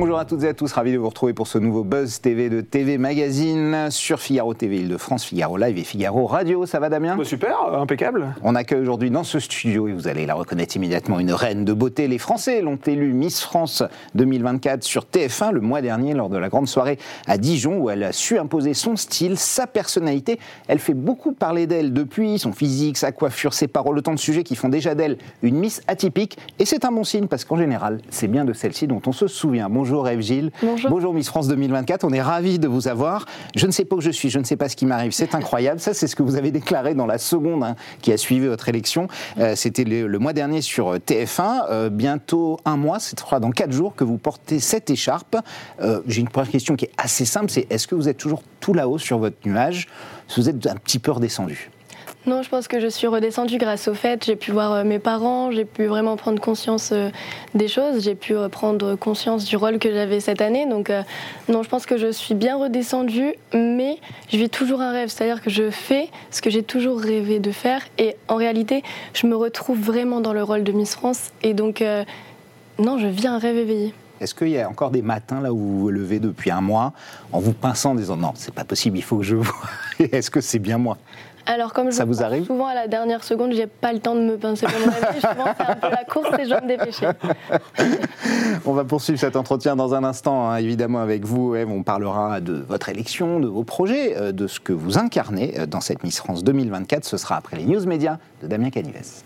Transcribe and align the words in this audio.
Bonjour 0.00 0.18
à 0.18 0.24
toutes 0.24 0.44
et 0.44 0.48
à 0.48 0.54
tous, 0.54 0.72
ravi 0.72 0.94
de 0.94 0.96
vous 0.96 1.10
retrouver 1.10 1.34
pour 1.34 1.46
ce 1.46 1.58
nouveau 1.58 1.84
Buzz 1.84 2.22
TV 2.22 2.48
de 2.48 2.62
TV 2.62 2.96
Magazine 2.96 3.90
sur 3.90 4.18
Figaro 4.18 4.54
TV 4.54 4.78
Île-de-France, 4.78 5.26
Figaro 5.26 5.58
Live 5.58 5.76
et 5.76 5.84
Figaro 5.84 6.24
Radio. 6.24 6.64
Ça 6.64 6.80
va 6.80 6.88
Damien? 6.88 7.18
Bah, 7.18 7.24
Super, 7.26 7.74
impeccable. 7.74 8.28
On 8.42 8.54
accueille 8.54 8.80
aujourd'hui 8.80 9.10
dans 9.10 9.24
ce 9.24 9.38
studio, 9.38 9.88
et 9.88 9.92
vous 9.92 10.08
allez 10.08 10.24
la 10.24 10.32
reconnaître 10.32 10.74
immédiatement, 10.74 11.20
une 11.20 11.34
reine 11.34 11.66
de 11.66 11.74
beauté. 11.74 12.08
Les 12.08 12.16
Français 12.16 12.62
l'ont 12.62 12.78
élue 12.86 13.12
Miss 13.12 13.42
France 13.42 13.82
2024 14.14 14.82
sur 14.82 15.04
TF1 15.04 15.52
le 15.52 15.60
mois 15.60 15.82
dernier 15.82 16.14
lors 16.14 16.30
de 16.30 16.38
la 16.38 16.48
grande 16.48 16.66
soirée 16.66 16.98
à 17.26 17.36
Dijon 17.36 17.76
où 17.76 17.90
elle 17.90 18.02
a 18.02 18.12
su 18.12 18.38
imposer 18.38 18.72
son 18.72 18.96
style, 18.96 19.36
sa 19.36 19.66
personnalité. 19.66 20.38
Elle 20.66 20.78
fait 20.78 20.94
beaucoup 20.94 21.32
parler 21.32 21.66
d'elle 21.66 21.92
depuis, 21.92 22.38
son 22.38 22.54
physique, 22.54 22.96
sa 22.96 23.12
coiffure, 23.12 23.52
ses 23.52 23.68
paroles, 23.68 23.98
autant 23.98 24.14
de 24.14 24.18
sujets 24.18 24.44
qui 24.44 24.56
font 24.56 24.70
déjà 24.70 24.94
d'elle 24.94 25.18
une 25.42 25.56
Miss 25.56 25.82
atypique. 25.88 26.38
Et 26.58 26.64
c'est 26.64 26.86
un 26.86 26.90
bon 26.90 27.04
signe 27.04 27.26
parce 27.26 27.44
qu'en 27.44 27.58
général, 27.58 28.00
c'est 28.08 28.28
bien 28.28 28.46
de 28.46 28.54
celle-ci 28.54 28.86
dont 28.86 29.02
on 29.06 29.12
se 29.12 29.26
souvient. 29.26 29.68
Bonjour 29.68 29.89
Eve 30.08 30.20
Gilles. 30.20 30.50
Bonjour. 30.62 31.12
Miss 31.14 31.28
France 31.28 31.48
2024. 31.48 32.04
On 32.04 32.10
est 32.12 32.22
ravis 32.22 32.58
de 32.58 32.68
vous 32.68 32.88
avoir. 32.88 33.26
Je 33.56 33.66
ne 33.66 33.72
sais 33.72 33.84
pas 33.84 33.96
où 33.96 34.00
je 34.00 34.10
suis, 34.10 34.30
je 34.30 34.38
ne 34.38 34.44
sais 34.44 34.56
pas 34.56 34.68
ce 34.68 34.76
qui 34.76 34.86
m'arrive. 34.86 35.12
C'est 35.12 35.34
incroyable. 35.34 35.80
Ça, 35.80 35.94
c'est 35.94 36.06
ce 36.06 36.16
que 36.16 36.22
vous 36.22 36.36
avez 36.36 36.50
déclaré 36.50 36.94
dans 36.94 37.06
la 37.06 37.18
seconde 37.18 37.64
hein, 37.64 37.74
qui 38.00 38.12
a 38.12 38.16
suivi 38.16 38.46
votre 38.46 38.68
élection. 38.68 39.08
Euh, 39.38 39.54
C'était 39.56 39.84
le, 39.84 40.06
le 40.06 40.18
mois 40.18 40.32
dernier 40.32 40.62
sur 40.62 40.94
TF1. 40.94 41.64
Euh, 41.70 41.90
bientôt 41.90 42.58
un 42.64 42.76
mois, 42.76 42.98
c'est 43.00 43.16
dans 43.40 43.50
quatre 43.50 43.72
jours 43.72 43.94
que 43.94 44.04
vous 44.04 44.18
portez 44.18 44.60
cette 44.60 44.90
écharpe. 44.90 45.36
Euh, 45.80 46.00
J'ai 46.06 46.20
une 46.20 46.28
première 46.28 46.50
question 46.50 46.76
qui 46.76 46.86
est 46.86 46.92
assez 46.96 47.24
simple. 47.24 47.50
C'est 47.50 47.66
est-ce 47.70 47.86
que 47.86 47.94
vous 47.94 48.08
êtes 48.08 48.18
toujours 48.18 48.42
tout 48.60 48.74
là-haut 48.74 48.98
sur 48.98 49.18
votre 49.18 49.36
nuage? 49.46 49.88
Vous 50.36 50.48
êtes 50.48 50.66
un 50.66 50.76
petit 50.76 50.98
peu 50.98 51.10
redescendu 51.10 51.70
Non, 52.26 52.42
je 52.42 52.50
pense 52.50 52.68
que 52.68 52.80
je 52.80 52.86
suis 52.86 53.06
redescendue 53.06 53.56
grâce 53.56 53.88
au 53.88 53.94
fait. 53.94 54.26
J'ai 54.26 54.36
pu 54.36 54.52
voir 54.52 54.72
euh, 54.72 54.84
mes 54.84 54.98
parents, 54.98 55.50
j'ai 55.50 55.64
pu 55.64 55.86
vraiment 55.86 56.18
prendre 56.18 56.38
conscience 56.38 56.90
euh, 56.92 57.08
des 57.54 57.66
choses, 57.66 58.04
j'ai 58.04 58.14
pu 58.14 58.36
euh, 58.36 58.50
prendre 58.50 58.94
conscience 58.94 59.46
du 59.46 59.56
rôle 59.56 59.78
que 59.78 59.90
j'avais 59.90 60.20
cette 60.20 60.42
année. 60.42 60.66
Donc, 60.66 60.92
non, 61.48 61.62
je 61.62 61.70
pense 61.70 61.86
que 61.86 61.96
je 61.96 62.12
suis 62.12 62.34
bien 62.34 62.58
redescendue, 62.58 63.34
mais 63.54 63.96
je 64.28 64.36
vis 64.36 64.50
toujours 64.50 64.82
un 64.82 64.92
rêve. 64.92 65.08
C'est-à-dire 65.08 65.40
que 65.40 65.48
je 65.48 65.70
fais 65.70 66.10
ce 66.30 66.42
que 66.42 66.50
j'ai 66.50 66.62
toujours 66.62 67.00
rêvé 67.00 67.40
de 67.40 67.52
faire. 67.52 67.82
Et 67.96 68.16
en 68.28 68.36
réalité, 68.36 68.82
je 69.14 69.26
me 69.26 69.34
retrouve 69.34 69.80
vraiment 69.80 70.20
dans 70.20 70.34
le 70.34 70.42
rôle 70.42 70.62
de 70.62 70.72
Miss 70.72 70.94
France. 70.94 71.30
Et 71.42 71.54
donc, 71.54 71.82
non, 72.78 72.98
je 72.98 73.06
vis 73.06 73.26
un 73.26 73.38
rêve 73.38 73.56
éveillé. 73.56 73.94
Est-ce 74.20 74.34
qu'il 74.34 74.48
y 74.48 74.58
a 74.58 74.68
encore 74.68 74.90
des 74.90 75.00
matins 75.00 75.40
là 75.40 75.52
où 75.52 75.56
vous 75.56 75.80
vous 75.80 75.90
levez 75.90 76.18
depuis 76.18 76.50
un 76.50 76.60
mois 76.60 76.92
en 77.32 77.40
vous 77.40 77.54
pinçant 77.54 77.92
en 77.92 77.94
disant 77.94 78.16
non, 78.16 78.32
c'est 78.34 78.52
pas 78.52 78.64
possible, 78.64 78.98
il 78.98 79.02
faut 79.02 79.16
que 79.16 79.24
je 79.24 79.36
vois 79.36 79.54
Est-ce 79.98 80.30
que 80.30 80.42
c'est 80.42 80.58
bien 80.58 80.76
moi? 80.76 80.98
Alors, 81.50 81.72
comme 81.72 81.90
je 81.90 81.96
Ça 81.96 82.04
vous 82.04 82.22
arrive 82.22 82.46
souvent 82.46 82.66
à 82.66 82.74
la 82.74 82.86
dernière 82.86 83.24
seconde, 83.24 83.52
j'ai 83.54 83.66
pas 83.66 83.92
le 83.92 83.98
temps 83.98 84.14
de 84.14 84.20
me 84.20 84.36
pincer 84.36 84.66
pour 84.66 84.78
me 84.86 84.92
réveiller. 84.92 85.20
Souvent, 85.20 85.46
c'est 85.58 85.68
un 85.68 85.74
peu 85.74 85.90
la 85.90 86.04
course 86.04 86.28
et 86.38 86.44
je 86.44 86.48
dois 86.48 86.60
me 86.60 86.68
dépêcher. 86.68 87.08
On 88.64 88.72
va 88.72 88.84
poursuivre 88.84 89.18
cet 89.18 89.34
entretien 89.34 89.74
dans 89.74 89.92
un 89.92 90.04
instant, 90.04 90.48
hein, 90.48 90.56
évidemment, 90.58 91.00
avec 91.00 91.24
vous, 91.24 91.56
Eve. 91.56 91.68
On 91.68 91.82
parlera 91.82 92.40
de 92.40 92.52
votre 92.52 92.88
élection, 92.88 93.40
de 93.40 93.48
vos 93.48 93.64
projets, 93.64 94.16
euh, 94.16 94.30
de 94.30 94.46
ce 94.46 94.60
que 94.60 94.72
vous 94.72 94.96
incarnez 94.96 95.58
euh, 95.58 95.66
dans 95.66 95.80
cette 95.80 96.04
Miss 96.04 96.18
France 96.18 96.44
2024. 96.44 97.04
Ce 97.04 97.16
sera 97.16 97.36
après 97.36 97.56
les 97.56 97.64
news 97.64 97.84
médias 97.84 98.18
de 98.42 98.46
Damien 98.46 98.70
Canives. 98.70 99.24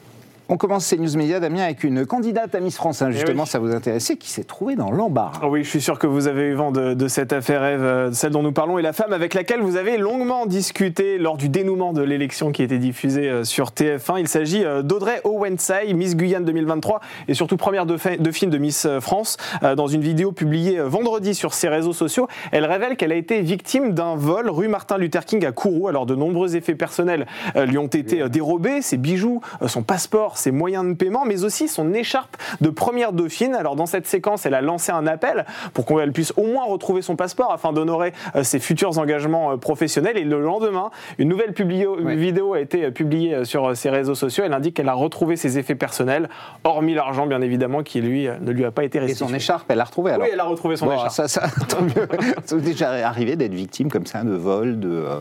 On 0.51 0.59
commence 0.59 0.85
ces 0.85 0.99
news 0.99 1.17
médias, 1.17 1.41
Damien, 1.41 1.63
avec 1.63 1.85
une 1.85 2.05
candidate 2.05 2.55
à 2.55 2.61
Miss 2.61 2.77
France, 2.77 3.01
hein, 3.01 3.11
justement, 3.11 3.45
oui. 3.45 3.49
ça 3.49 3.59
vous 3.59 3.75
intéressait, 3.75 4.17
qui 4.17 4.29
s'est 4.29 4.45
trouvée 4.45 4.77
dans 4.77 4.91
l'embarras. 4.91 5.41
Ah 5.41 5.49
Oui, 5.49 5.65
je 5.65 5.71
suis 5.71 5.81
sûr 5.81 5.99
que 5.99 6.07
vous 6.07 6.29
avez 6.29 6.43
eu 6.43 6.53
vent 6.53 6.71
de, 6.71 6.93
de 6.93 7.09
cette 7.09 7.33
affaire, 7.33 7.65
Eve, 7.65 7.83
euh, 7.83 8.13
celle 8.13 8.33
dont 8.33 8.43
nous 8.43 8.53
parlons, 8.53 8.79
et 8.79 8.83
la 8.83 8.93
femme 8.93 9.15
avec 9.15 9.33
laquelle 9.33 9.61
vous 9.61 9.77
avez 9.77 9.97
longuement 9.97 10.45
discuté 10.45 11.17
lors 11.17 11.39
du 11.39 11.49
dénouement 11.49 11.95
de 11.95 12.03
l'élection 12.03 12.53
qui 12.53 12.63
était 12.63 12.77
diffusée 12.77 13.31
euh, 13.31 13.45
sur 13.45 13.71
TF1. 13.71 14.21
Il 14.21 14.29
s'agit 14.29 14.67
euh, 14.67 14.83
d'Audrey 14.83 15.23
Owensai, 15.25 15.95
Miss 15.95 16.15
Guyane 16.15 16.45
2023, 16.45 17.01
et 17.27 17.33
surtout 17.33 17.57
première 17.57 17.87
dauphine 17.87 18.17
dauphine 18.19 18.51
de 18.51 18.59
Miss 18.59 18.87
France. 19.01 19.39
Dans 19.63 19.87
une 19.87 20.03
vidéo 20.03 20.33
publiée 20.33 20.81
vendredi 20.81 21.35
sur 21.35 21.55
ses 21.55 21.69
réseaux 21.69 21.93
sociaux, 21.93 22.29
elle 22.53 22.67
révèle 22.67 22.97
qu'elle 22.97 23.13
a 23.13 23.17
été 23.17 23.41
victime 23.41 23.93
d'un 23.93 24.15
vol 24.15 24.51
rue 24.51 24.69
Martin 24.69 24.99
Luther 24.99 25.25
King 25.25 25.45
à 25.47 25.53
Kourou. 25.53 25.89
Alors, 25.89 26.05
de 26.05 26.15
nombreux 26.15 26.57
effets 26.57 26.75
personnels 26.75 27.27
lui 27.57 27.79
ont 27.79 27.87
été 27.87 28.29
dérobés, 28.29 28.83
ses 28.83 28.97
bijoux, 28.97 29.41
son 29.67 29.83
passeport, 29.83 30.34
ses 30.39 30.51
moyens 30.51 30.87
de 30.87 30.95
paiement, 30.95 31.25
mais 31.25 31.45
aussi 31.45 31.69
son 31.69 31.93
écharpe 31.93 32.37
de 32.61 32.69
première 32.71 33.13
dauphine. 33.13 33.55
Alors, 33.55 33.77
dans 33.77 33.87
cette 33.87 34.07
séquence, 34.07 34.47
elle 34.47 34.55
a 34.55 34.61
lancé 34.61 34.93
un 34.93 35.07
appel 35.07 35.45
pour 35.73 35.87
qu'elle 35.87 36.13
puisse 36.13 36.33
au 36.37 36.47
moins 36.47 36.65
retrouver 36.65 37.03
son 37.03 37.17
passeport 37.17 37.53
afin 37.53 37.73
d'honorer 37.73 38.13
euh, 38.37 38.43
ses 38.43 38.59
futurs 38.59 38.99
engagements 38.99 39.53
euh, 39.53 39.57
professionnels. 39.57 40.17
Et 40.17 40.25
le 40.25 40.41
lendemain, 40.41 40.91
une 41.19 41.29
nouvelle 41.29 41.53
publio- 41.53 42.01
Ouais. 42.05 42.17
vidéo 42.17 42.55
a 42.55 42.61
été 42.61 42.85
euh, 42.85 42.91
publiée 42.91 43.45
sur 43.45 43.77
ses 43.77 43.91
réseaux 43.91 44.15
sociaux. 44.15 44.45
Elle 44.47 44.53
indique 44.53 44.75
qu'elle 44.77 44.89
a 44.89 44.95
retrouvé 44.95 45.37
ses 45.37 45.59
effets 45.59 45.75
personnels, 45.75 46.29
hormis 46.65 46.95
l'argent, 46.95 47.27
bien 47.27 47.41
évidemment, 47.41 47.83
qui 47.83 48.01
lui 48.01 48.29
ne 48.41 48.51
lui 48.51 48.65
a 48.65 48.71
pas 48.71 48.85
été 48.85 48.99
Et 48.99 49.03
restitué. 49.03 49.27
son 49.29 49.35
écharpe, 49.35 49.65
elle 49.71 49.79
l'a 49.79 49.85
retrouvée 49.85 50.13
alors 50.13 50.27
Oui, 50.27 50.31
elle 50.33 50.41
a 50.41 50.45
retrouvé 50.45 50.77
son 50.77 50.87
Bon, 50.87 50.93
écharpe. 50.93 51.11
Ça, 51.11 51.29
ça, 51.29 51.43
tant 51.69 51.83
mieux. 51.83 52.09
Ça 52.45 52.57
vous 52.57 52.63
est 52.63 52.65
déjà 52.65 52.91
arrivé 53.07 53.37
d'être 53.37 53.55
victime 53.55 53.91
comme 53.91 54.07
ça 54.07 54.23
de 54.25 54.33
vol, 54.35 54.79
de, 54.81 54.89
euh, 54.89 55.17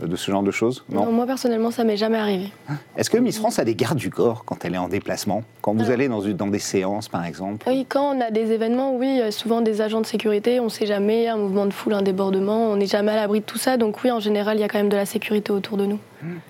de 0.00 0.16
ce 0.16 0.30
genre 0.30 0.42
de 0.42 0.50
choses 0.50 0.84
Non, 0.90 1.10
moi 1.12 1.26
personnellement, 1.26 1.70
ça 1.70 1.84
m'est 1.84 1.96
jamais 1.96 2.18
arrivé. 2.18 2.50
Est-ce 2.96 3.10
que 3.10 3.18
Miss 3.18 3.38
France 3.38 3.58
a 3.58 3.64
des 3.64 3.74
gardes 3.74 3.98
du 3.98 4.10
corps 4.10 4.44
quand 4.44 4.64
elle 4.64 4.74
est 4.74 4.78
en 4.78 4.88
déplacement? 4.88 5.42
Quand 5.62 5.74
vous 5.74 5.90
allez 5.90 6.08
dans, 6.08 6.20
dans 6.20 6.46
des 6.48 6.58
séances, 6.58 7.08
par 7.08 7.24
exemple? 7.24 7.66
Oui, 7.68 7.86
quand 7.88 8.16
on 8.16 8.20
a 8.20 8.30
des 8.30 8.52
événements, 8.52 8.94
oui, 8.94 9.08
il 9.08 9.16
y 9.18 9.22
a 9.22 9.30
souvent 9.30 9.60
des 9.60 9.80
agents 9.80 10.00
de 10.00 10.06
sécurité, 10.06 10.60
on 10.60 10.64
ne 10.64 10.68
sait 10.68 10.86
jamais, 10.86 11.28
un 11.28 11.36
mouvement 11.36 11.66
de 11.66 11.72
foule, 11.72 11.94
un 11.94 12.02
débordement, 12.02 12.70
on 12.70 12.76
n'est 12.76 12.86
jamais 12.86 13.12
à 13.12 13.16
l'abri 13.16 13.40
de 13.40 13.44
tout 13.44 13.58
ça. 13.58 13.76
Donc 13.76 14.02
oui, 14.04 14.10
en 14.10 14.20
général, 14.20 14.58
il 14.58 14.60
y 14.60 14.64
a 14.64 14.68
quand 14.68 14.78
même 14.78 14.88
de 14.88 14.96
la 14.96 15.06
sécurité 15.06 15.52
autour 15.52 15.76
de 15.76 15.86
nous. 15.86 15.98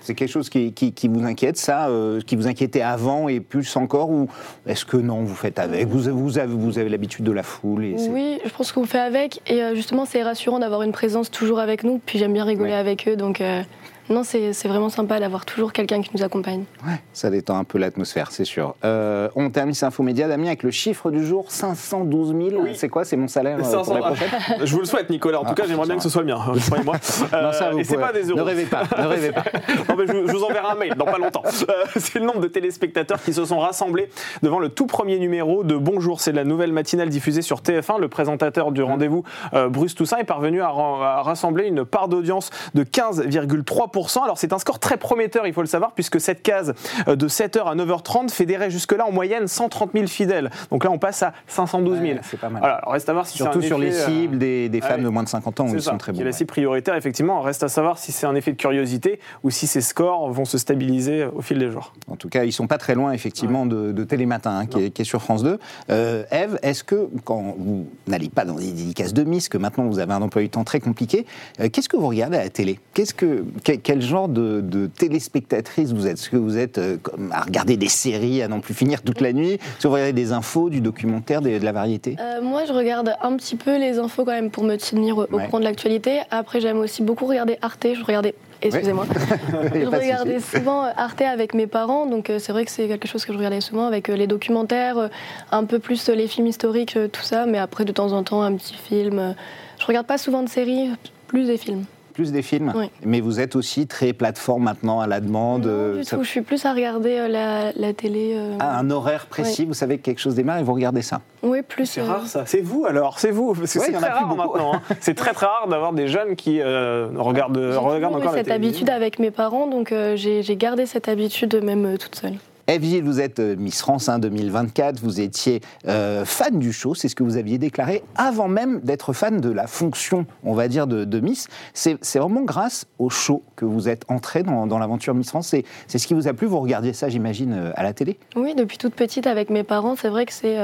C'est 0.01 0.15
quelque 0.15 0.29
chose 0.31 0.49
qui, 0.49 0.73
qui- 0.73 0.93
qui 0.93 1.07
vous 1.07 1.23
inquiète, 1.25 1.57
ça 1.57 1.87
euh, 1.89 2.19
Qui 2.21 2.35
vous 2.35 2.47
inquiétait 2.47 2.81
avant 2.81 3.27
et 3.27 3.39
plus 3.39 3.75
encore 3.75 4.09
Ou 4.09 4.27
est-ce 4.65 4.85
que 4.85 4.97
non, 4.97 5.21
vous 5.23 5.35
faites 5.35 5.59
avec? 5.59 5.87
Vous, 5.87 6.11
vous 6.15 6.37
avez, 6.37 6.53
vous 6.53 6.79
avez 6.79 6.89
l'habitude 6.89 7.25
de 7.25 7.31
la 7.31 7.43
foule 7.43 7.85
et 7.85 7.95
Oui, 8.09 8.39
je 8.43 8.49
pense 8.49 8.71
qu'on 8.71 8.85
fait 8.85 8.99
avec. 8.99 9.41
Et 9.47 9.61
euh, 9.63 9.75
justement, 9.75 10.05
c'est 10.05 10.23
rassurant 10.23 10.59
d'avoir 10.59 10.81
une 10.83 10.91
présence 10.91 11.29
toujours 11.31 11.59
avec 11.59 11.83
nous. 11.83 11.99
Puis 12.05 12.19
j'aime 12.19 12.33
bien 12.33 12.43
rigoler 12.45 12.71
Ouais. 12.71 12.75
avec 12.77 13.07
eux. 13.07 13.15
Donc 13.15 13.41
euh, 13.41 13.61
non, 14.09 14.23
c'est 14.23 14.51
vraiment 14.67 14.89
sympa 14.89 15.19
d'avoir 15.19 15.45
toujours 15.45 15.73
quelqu'un 15.73 16.01
qui 16.01 16.09
nous 16.15 16.23
accompagne. 16.23 16.63
Ouais, 16.85 17.01
ça 17.13 17.29
détend 17.29 17.57
un 17.57 17.63
peu 17.63 17.77
l'atmosphère, 17.77 18.31
c'est 18.31 18.45
sûr. 18.45 18.75
Euh, 18.85 19.27
on 19.35 19.49
termine 19.49 19.73
ces 19.73 19.85
infomédias, 19.85 20.27
Damien, 20.27 20.47
avec 20.47 20.63
le 20.63 20.71
chiffre 20.71 21.11
du 21.11 21.25
jour 21.25 21.51
512 21.51 22.29
000. 22.29 22.61
Oui. 22.61 22.71
C'est 22.75 22.89
quoi 22.89 23.03
C'est 23.05 23.17
mon 23.17 23.27
salaire 23.27 23.57
euh, 23.57 23.61
pour 23.61 23.69
500 23.71 23.93
la 23.95 23.99
prochaine? 24.01 24.29
Je 24.63 24.73
vous 24.73 24.79
le 24.79 24.85
souhaite, 24.85 25.09
Nicolas. 25.09 25.39
En 25.39 25.43
tout 25.43 25.49
Ah, 25.51 25.55
cas, 25.55 25.63
j'aimerais 25.67 25.87
bien 25.87 25.97
que 25.97 26.03
ce 26.03 26.09
soit 26.09 26.21
le 26.21 26.27
mien. 26.27 26.39
euh, 26.53 26.57
Croyez-moi. 26.59 26.95
Non, 27.41 27.51
ça, 27.51 27.67
Euh, 27.67 27.71
vous 27.71 27.79
et 27.79 27.83
c'est 27.83 27.97
pas 27.97 28.13
des 28.13 28.23
euros. 28.23 28.37
Ne 28.37 28.43
rêvez 28.43 28.65
pas, 28.65 28.83
ne 28.97 29.07
rêvez 29.07 29.31
pas. 29.31 29.43
Non, 29.89 29.95
mais 29.97 30.07
je, 30.07 30.13
vous- 30.13 30.27
je 30.27 30.31
vous 30.33 30.43
enverrai 30.43 30.67
un 30.71 30.75
mail 30.75 30.95
dans 30.95 31.05
pas 31.05 31.17
longtemps. 31.17 31.43
Euh, 31.45 31.85
c'est 31.97 32.19
le 32.19 32.25
nombre 32.25 32.39
de 32.39 32.47
téléspectateurs 32.47 33.21
qui 33.21 33.33
se 33.33 33.43
sont 33.45 33.59
rassemblés 33.59 34.09
devant 34.41 34.59
le 34.59 34.69
tout 34.69 34.87
premier 34.87 35.19
numéro 35.19 35.63
de 35.63 35.75
Bonjour. 35.75 36.21
C'est 36.21 36.31
la 36.31 36.43
nouvelle 36.43 36.71
matinale 36.71 37.09
diffusée 37.09 37.41
sur 37.41 37.61
TF1. 37.61 37.99
Le 37.99 38.07
présentateur 38.07 38.71
du 38.71 38.81
rendez-vous, 38.83 39.23
euh, 39.53 39.69
Bruce 39.69 39.95
Toussaint, 39.95 40.17
est 40.17 40.23
parvenu 40.23 40.61
à, 40.61 40.67
à 40.69 41.21
rassembler 41.23 41.65
une 41.67 41.83
part 41.85 42.07
d'audience 42.07 42.49
de 42.73 42.83
15,3%. 42.83 43.96
Alors 44.23 44.37
c'est 44.37 44.53
un 44.53 44.59
score 44.59 44.79
très 44.79 44.97
prometteur, 44.97 45.47
il 45.47 45.53
faut 45.53 45.61
le 45.61 45.67
savoir, 45.67 45.91
puisque 45.93 46.19
cette 46.19 46.43
case 46.43 46.73
euh, 47.07 47.15
de 47.15 47.27
7h 47.27 47.63
à 47.63 47.75
9h30 47.75 48.29
fédérait 48.29 48.69
jusque-là 48.69 49.05
en 49.05 49.11
moyenne 49.11 49.47
130 49.47 49.91
000 49.93 50.07
fidèles. 50.07 50.49
Donc 50.71 50.83
là, 50.83 50.91
on 50.91 50.99
passe 50.99 51.23
à 51.23 51.33
512 51.47 51.99
000. 51.99 52.05
Ouais, 52.05 52.19
c'est 52.23 52.39
pas 52.39 52.49
mal. 52.49 52.63
Alors 52.63 52.91
reste 52.91 53.09
à 53.09 53.13
voir 53.13 53.25
si 53.25 53.37
Surtout 53.37 53.61
sur 53.61 53.77
les 53.77 53.87
effet, 53.87 53.97
euh, 53.97 54.05
cibles 54.05 54.37
des, 54.37 54.69
des 54.69 54.81
femmes 54.81 55.03
de 55.03 55.09
moins 55.09 55.23
de 55.23 55.29
50 55.29 55.59
ans, 55.59 55.65
où 55.65 55.75
ils 55.75 55.81
ça, 55.81 55.91
sont 55.91 55.97
très 55.97 56.11
bons. 56.11 56.23
la 56.23 56.31
cible 56.31 56.47
prioritaire, 56.47 56.95
effectivement. 56.95 57.41
Reste 57.41 57.63
à 57.63 57.69
savoir 57.69 57.97
si 57.97 58.11
c'est 58.11 58.27
un 58.27 58.35
effet 58.35 58.51
de 58.51 58.57
curiosité 58.57 59.19
ou 59.43 59.49
si 59.49 59.67
ces 59.67 59.81
scores 59.81 60.31
vont 60.31 60.45
se 60.45 60.57
stabiliser 60.57 61.25
au 61.25 61.41
fil 61.41 61.59
des 61.59 61.71
jours. 61.71 61.93
En 62.09 62.15
tout 62.15 62.29
cas, 62.29 62.43
ils 62.43 62.53
sont 62.53 62.67
pas 62.67 62.77
très 62.77 62.95
loin, 62.95 63.11
effectivement, 63.11 63.65
de, 63.65 63.91
de 63.91 64.03
Télématin, 64.03 64.59
hein, 64.59 64.65
qui, 64.65 64.85
est, 64.85 64.89
qui 64.91 65.01
est 65.01 65.05
sur 65.05 65.21
France 65.21 65.43
2. 65.43 65.59
Euh, 65.89 66.23
Eve, 66.31 66.59
est-ce 66.61 66.83
que, 66.83 67.09
quand 67.23 67.55
vous 67.57 67.87
n'allez 68.07 68.29
pas 68.29 68.45
dans 68.45 68.55
des 68.55 68.71
dédicaces 68.71 69.13
de 69.13 69.23
Miss, 69.23 69.49
que 69.49 69.57
maintenant 69.57 69.85
vous 69.85 69.99
avez 69.99 70.13
un 70.13 70.21
emploi 70.21 70.41
du 70.41 70.49
temps 70.49 70.63
très 70.63 70.79
compliqué, 70.79 71.25
euh, 71.59 71.69
qu'est-ce 71.71 71.89
que 71.89 71.97
vous 71.97 72.07
regardez 72.07 72.37
à 72.37 72.43
la 72.43 72.49
télé? 72.49 72.79
Qu'est-ce 72.93 73.13
que, 73.13 73.43
quel 73.87 74.01
genre 74.01 74.27
de, 74.27 74.59
de 74.59 74.87
téléspectatrice 74.87 75.93
vous 75.93 76.07
êtes? 76.07 76.17
Est-ce 76.17 76.29
que 76.29 76.35
vous 76.35 76.57
êtes 76.57 76.77
euh, 76.77 76.97
comme 77.01 77.31
à 77.31 77.39
regarder 77.39 77.77
des 77.77 77.87
séries 77.87 78.41
à 78.41 78.49
n'en 78.49 78.59
plus 78.59 78.73
finir 78.73 79.01
toute 79.01 79.21
la 79.21 79.31
nuit? 79.31 79.51
Est-ce 79.53 79.83
que 79.83 79.87
vous 79.87 79.93
regardez 79.93 80.11
des 80.11 80.33
infos, 80.33 80.69
du 80.69 80.81
documentaire, 80.81 81.41
des- 81.41 81.57
de 81.57 81.63
la 81.63 81.71
variété? 81.71 82.17
Euh, 82.19 82.41
moi, 82.41 82.65
je 82.65 82.73
regarde 82.73 83.13
un 83.21 83.37
petit 83.37 83.55
peu 83.55 83.77
les 83.79 83.97
infos 83.97 84.25
quand 84.25 84.33
même 84.33 84.51
pour 84.51 84.65
me 84.65 84.75
tenir 84.75 85.17
au 85.17 85.23
au 85.31 85.37
Ouais. 85.37 85.45
courant 85.45 85.59
de 85.59 85.63
l'actualité. 85.63 86.19
Après, 86.31 86.59
j'aime 86.59 86.79
aussi 86.79 87.01
beaucoup 87.01 87.25
regarder 87.27 87.57
Arte. 87.61 87.87
Je 87.97 88.03
regardais. 88.03 88.35
Excusez-moi. 88.61 89.05
Je 89.73 89.85
regardais 89.85 90.41
souvent 90.41 90.83
euh, 90.83 90.89
Arte 90.97 91.21
avec 91.21 91.53
mes 91.53 91.67
parents, 91.67 92.07
donc 92.07 92.29
c'est 92.39 92.51
vrai 92.51 92.65
que 92.65 92.71
c'est 92.71 92.87
quelque 92.89 93.07
chose 93.07 93.23
que 93.23 93.31
je 93.31 93.37
regardais 93.37 93.61
souvent 93.61 93.85
avec 93.85 94.09
les 94.09 94.27
documentaires, 94.27 95.09
un 95.51 95.63
peu 95.63 95.79
plus 95.79 96.09
les 96.09 96.27
films 96.27 96.47
historiques, 96.47 96.97
tout 97.13 97.21
ça, 97.21 97.45
mais 97.45 97.57
après 97.59 97.85
de 97.85 97.93
temps 97.93 98.11
en 98.11 98.23
temps 98.23 98.41
un 98.41 98.53
petit 98.55 98.73
film. 98.73 99.33
Je 99.79 99.85
regarde 99.85 100.07
pas 100.07 100.17
souvent 100.17 100.43
de 100.43 100.49
séries, 100.49 100.89
plus 101.27 101.45
des 101.45 101.57
films. 101.57 101.85
Plus 102.17 102.31
des 102.31 102.41
films. 102.41 102.73
Oui. 102.75 102.89
Mais 103.05 103.21
vous 103.21 103.39
êtes 103.39 103.55
aussi 103.55 103.85
très 103.85 104.11
plateforme 104.11 104.63
maintenant 104.63 104.99
à 105.01 105.05
la 105.05 105.19
demande. 105.19 105.65
Non, 105.67 105.71
euh, 105.71 105.97
du 105.99 106.03
ça- 106.03 106.17
tout, 106.17 106.23
je 106.23 106.29
suis 106.29 106.41
plus 106.41 106.65
à 106.65 106.73
regarder 106.73 107.15
euh, 107.19 107.27
la, 107.27 107.71
la 107.75 107.93
télé. 107.93 108.33
euh, 108.35 108.55
Ah, 108.59 108.79
un 108.79 108.89
horaire 108.89 109.27
précis, 109.27 109.65
vous 109.65 109.75
savez 109.75 109.99
que 109.99 110.03
quelque 110.03 110.19
chose 110.19 110.33
démarre 110.33 110.57
et 110.57 110.63
vous 110.63 110.73
regardez 110.73 111.03
ça. 111.03 111.21
Oui, 111.43 111.59
plus. 111.61 111.85
C'est 111.85 112.01
euh, 112.01 112.05
rare 112.05 112.25
ça. 112.25 112.43
C'est 112.47 112.61
vous 112.61 112.85
alors, 112.87 113.19
c'est 113.19 113.29
vous. 113.29 113.53
Parce 113.53 113.71
que 113.71 113.77
Ouais, 113.79 113.85
c'est 113.85 113.91
très 113.91 114.09
rare 114.09 114.27
beaucoup. 114.27 114.51
maintenant. 114.53 114.73
hein. 114.73 114.81
C'est 114.99 115.13
très 115.13 115.33
très 115.33 115.45
rare 115.45 115.67
d'avoir 115.69 115.93
des 115.93 116.07
jeunes 116.07 116.35
qui 116.35 116.59
euh, 116.59 117.07
regardent, 117.17 117.55
regardent 117.57 118.15
encore 118.15 118.31
la 118.31 118.37
cette 118.39 118.47
télévision. 118.47 118.69
habitude 118.69 118.89
avec 118.89 119.19
mes 119.19 119.29
parents, 119.29 119.67
donc 119.67 119.91
euh, 119.91 120.15
j'ai 120.15 120.41
j'ai 120.41 120.55
gardé 120.55 120.87
cette 120.87 121.07
habitude 121.07 121.61
même 121.63 121.85
euh, 121.85 121.97
toute 121.97 122.15
seule. 122.15 122.33
Gilles, 122.67 123.03
vous 123.03 123.21
êtes 123.21 123.39
euh, 123.39 123.55
Miss 123.55 123.79
France 123.79 124.09
hein, 124.09 124.19
2024, 124.19 124.99
vous 124.99 125.21
étiez 125.21 125.61
euh, 125.87 126.25
fan 126.25 126.59
du 126.59 126.73
show, 126.73 126.95
c'est 126.95 127.07
ce 127.07 127.15
que 127.15 127.23
vous 127.23 127.37
aviez 127.37 127.57
déclaré 127.57 128.03
avant 128.15 128.49
même 128.49 128.81
d'être 128.81 129.13
fan 129.13 129.39
de 129.39 129.49
la 129.49 129.67
fonction, 129.67 130.25
on 130.43 130.53
va 130.53 130.67
dire, 130.67 130.85
de, 130.85 131.19
Miss. 131.19 131.47
C'est 131.73 131.97
vraiment 132.19 132.41
grâce 132.41 132.85
au 132.99 133.09
show 133.09 133.41
que 133.55 133.65
vous 133.65 133.87
êtes 133.89 134.03
entré 134.09 134.43
dans, 134.43 134.77
l'aventure 134.77 135.15
Miss 135.15 135.29
France. 135.29 135.55
C'est 135.87 135.97
ce 135.97 136.07
qui 136.07 136.13
vous 136.13 136.27
a 136.27 136.33
plu, 136.33 136.45
vous 136.45 136.59
regardiez 136.59 136.93
ça, 136.93 137.09
j'imagine, 137.09 137.53
euh, 137.53 137.71
à 137.75 137.83
la 137.83 137.93
télé? 137.93 138.19
Oui, 138.35 138.53
depuis 138.53 138.77
toute 138.77 138.93
petite 138.93 139.27
avec 139.27 139.49
mes 139.49 139.63
parents, 139.63 139.95
c'est 139.95 140.09
vrai 140.09 140.25
que 140.25 140.33
c'est 140.33 140.57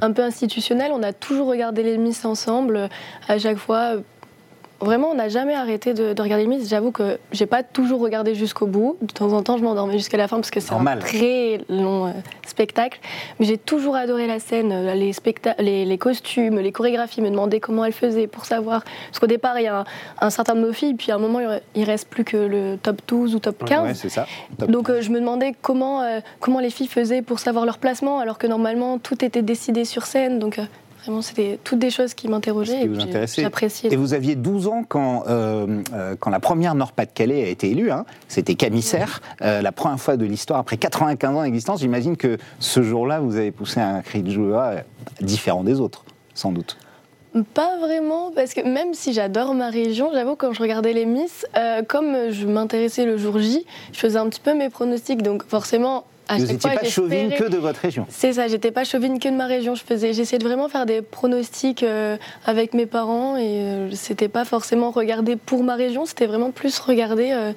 un 0.00 0.12
peu 0.12 0.22
institutionnel. 0.22 0.92
On 0.94 1.02
a 1.02 1.12
toujours 1.12 1.48
regardé 1.48 1.82
les 1.82 1.98
Miss 1.98 2.24
ensemble, 2.24 2.88
à 3.28 3.38
chaque 3.38 3.58
fois. 3.58 3.96
Vraiment, 4.80 5.08
on 5.10 5.14
n'a 5.14 5.28
jamais 5.28 5.54
arrêté 5.54 5.92
de, 5.94 6.12
de 6.14 6.22
regarder 6.22 6.46
Miss. 6.46 6.68
J'avoue 6.68 6.90
que 6.90 7.18
j'ai 7.32 7.46
pas 7.46 7.62
toujours 7.62 8.00
regardé 8.00 8.34
jusqu'au 8.34 8.66
bout. 8.66 8.96
De 9.02 9.12
temps 9.12 9.32
en 9.32 9.42
temps, 9.42 9.58
je 9.58 9.62
m'endormais 9.62 9.98
jusqu'à 9.98 10.16
la 10.16 10.26
fin 10.26 10.36
parce 10.36 10.50
que 10.50 10.58
c'est 10.60 10.72
un 10.72 10.78
très 11.00 11.60
long 11.68 12.06
euh, 12.06 12.10
spectacle. 12.46 12.98
Mais 13.38 13.46
j'ai 13.46 13.58
toujours 13.58 13.94
adoré 13.96 14.26
la 14.26 14.38
scène, 14.38 14.72
euh, 14.72 14.94
les, 14.94 15.12
specta- 15.12 15.54
les, 15.58 15.84
les 15.84 15.98
costumes, 15.98 16.58
les 16.58 16.72
chorégraphies, 16.72 17.20
me 17.20 17.28
demander 17.30 17.60
comment 17.60 17.84
elles 17.84 17.92
faisaient 17.92 18.26
pour 18.26 18.44
savoir. 18.46 18.82
Parce 19.08 19.18
qu'au 19.18 19.26
départ, 19.26 19.58
il 19.58 19.64
y 19.64 19.68
a 19.68 19.80
un, 19.80 19.84
un 20.20 20.30
certain 20.30 20.54
nombre 20.54 20.68
de 20.68 20.72
filles, 20.72 20.94
puis 20.94 21.12
à 21.12 21.16
un 21.16 21.18
moment, 21.18 21.40
il 21.40 21.46
re- 21.46 21.60
il 21.74 21.84
reste 21.84 22.08
plus 22.08 22.24
que 22.24 22.36
le 22.38 22.78
top 22.82 23.00
12 23.06 23.34
ou 23.34 23.38
top 23.38 23.64
15. 23.64 23.82
Ouais, 23.82 23.94
c'est 23.94 24.08
ça. 24.08 24.26
Top. 24.58 24.70
Donc 24.70 24.88
euh, 24.88 25.02
je 25.02 25.10
me 25.10 25.20
demandais 25.20 25.54
comment, 25.60 26.02
euh, 26.02 26.20
comment 26.40 26.58
les 26.60 26.70
filles 26.70 26.88
faisaient 26.88 27.22
pour 27.22 27.38
savoir 27.38 27.66
leur 27.66 27.78
placement, 27.78 28.18
alors 28.18 28.38
que 28.38 28.46
normalement 28.46 28.98
tout 28.98 29.24
était 29.24 29.42
décidé 29.42 29.84
sur 29.84 30.06
scène. 30.06 30.38
Donc 30.38 30.58
vraiment, 31.02 31.22
c'était 31.22 31.58
toutes 31.62 31.78
des 31.78 31.90
choses 31.90 32.14
qui 32.14 32.28
m'interrogeaient 32.28 32.82
et 32.82 32.88
vous 32.88 33.00
intéressait. 33.00 33.42
j'appréciais. 33.42 33.92
Et 33.92 33.96
vous 33.96 34.14
aviez 34.14 34.34
12 34.36 34.66
ans 34.68 34.84
quand, 34.88 35.24
euh, 35.28 35.82
euh, 35.92 36.16
quand 36.18 36.30
la 36.30 36.40
première 36.40 36.74
Nord-Pas-de-Calais 36.74 37.44
a 37.44 37.48
été 37.48 37.70
élue. 37.70 37.90
hein. 37.90 38.04
C'était 38.28 38.54
Camissaire, 38.54 39.20
euh, 39.42 39.62
la 39.62 39.72
première 39.72 40.00
fois 40.00 40.16
de 40.16 40.24
l'histoire 40.24 40.60
après 40.60 40.76
95 40.76 41.36
ans 41.36 41.42
d'existence. 41.42 41.80
J'imagine 41.80 42.16
que 42.16 42.38
ce 42.58 42.82
jour-là, 42.82 43.20
vous 43.20 43.36
avez 43.36 43.50
poussé 43.50 43.80
un 43.80 44.00
cri 44.02 44.22
de 44.22 44.30
joie 44.30 44.74
différent 45.20 45.64
des 45.64 45.80
autres, 45.80 46.04
sans 46.34 46.52
doute. 46.52 46.76
Pas 47.54 47.78
vraiment, 47.78 48.32
parce 48.34 48.54
que 48.54 48.60
même 48.60 48.92
si 48.92 49.12
j'adore 49.12 49.54
ma 49.54 49.70
région, 49.70 50.10
j'avoue 50.12 50.34
quand 50.34 50.52
je 50.52 50.60
regardais 50.60 50.92
les 50.92 51.06
Miss, 51.06 51.46
euh, 51.56 51.82
comme 51.86 52.30
je 52.30 52.44
m'intéressais 52.46 53.04
le 53.04 53.16
jour 53.18 53.38
J, 53.38 53.64
je 53.92 53.98
faisais 54.00 54.18
un 54.18 54.28
petit 54.28 54.40
peu 54.40 54.52
mes 54.52 54.68
pronostics, 54.68 55.22
donc 55.22 55.44
forcément 55.46 56.06
vous 56.38 56.46
n'étiez 56.46 56.70
pas 56.70 56.84
chauvine 56.84 57.30
que 57.30 57.48
de 57.48 57.56
votre 57.56 57.80
région. 57.80 58.06
C'est 58.08 58.34
ça, 58.34 58.48
j'étais 58.48 58.70
pas 58.70 58.84
chauvine 58.84 59.18
que 59.18 59.28
de 59.28 59.34
ma 59.34 59.46
région. 59.46 59.74
Je 59.74 59.82
faisais, 59.84 60.12
j'essayais 60.12 60.38
de 60.38 60.44
vraiment 60.44 60.68
faire 60.68 60.86
des 60.86 61.02
pronostics 61.02 61.82
euh, 61.82 62.16
avec 62.44 62.74
mes 62.74 62.86
parents 62.86 63.36
et 63.36 63.60
euh, 63.60 63.90
c'était 63.92 64.28
pas 64.28 64.44
forcément 64.44 64.90
regarder 64.90 65.36
pour 65.36 65.62
ma 65.62 65.74
région, 65.74 66.06
c'était 66.06 66.26
vraiment 66.26 66.50
plus 66.50 66.78
regarder 66.78 67.30
euh, 67.32 67.52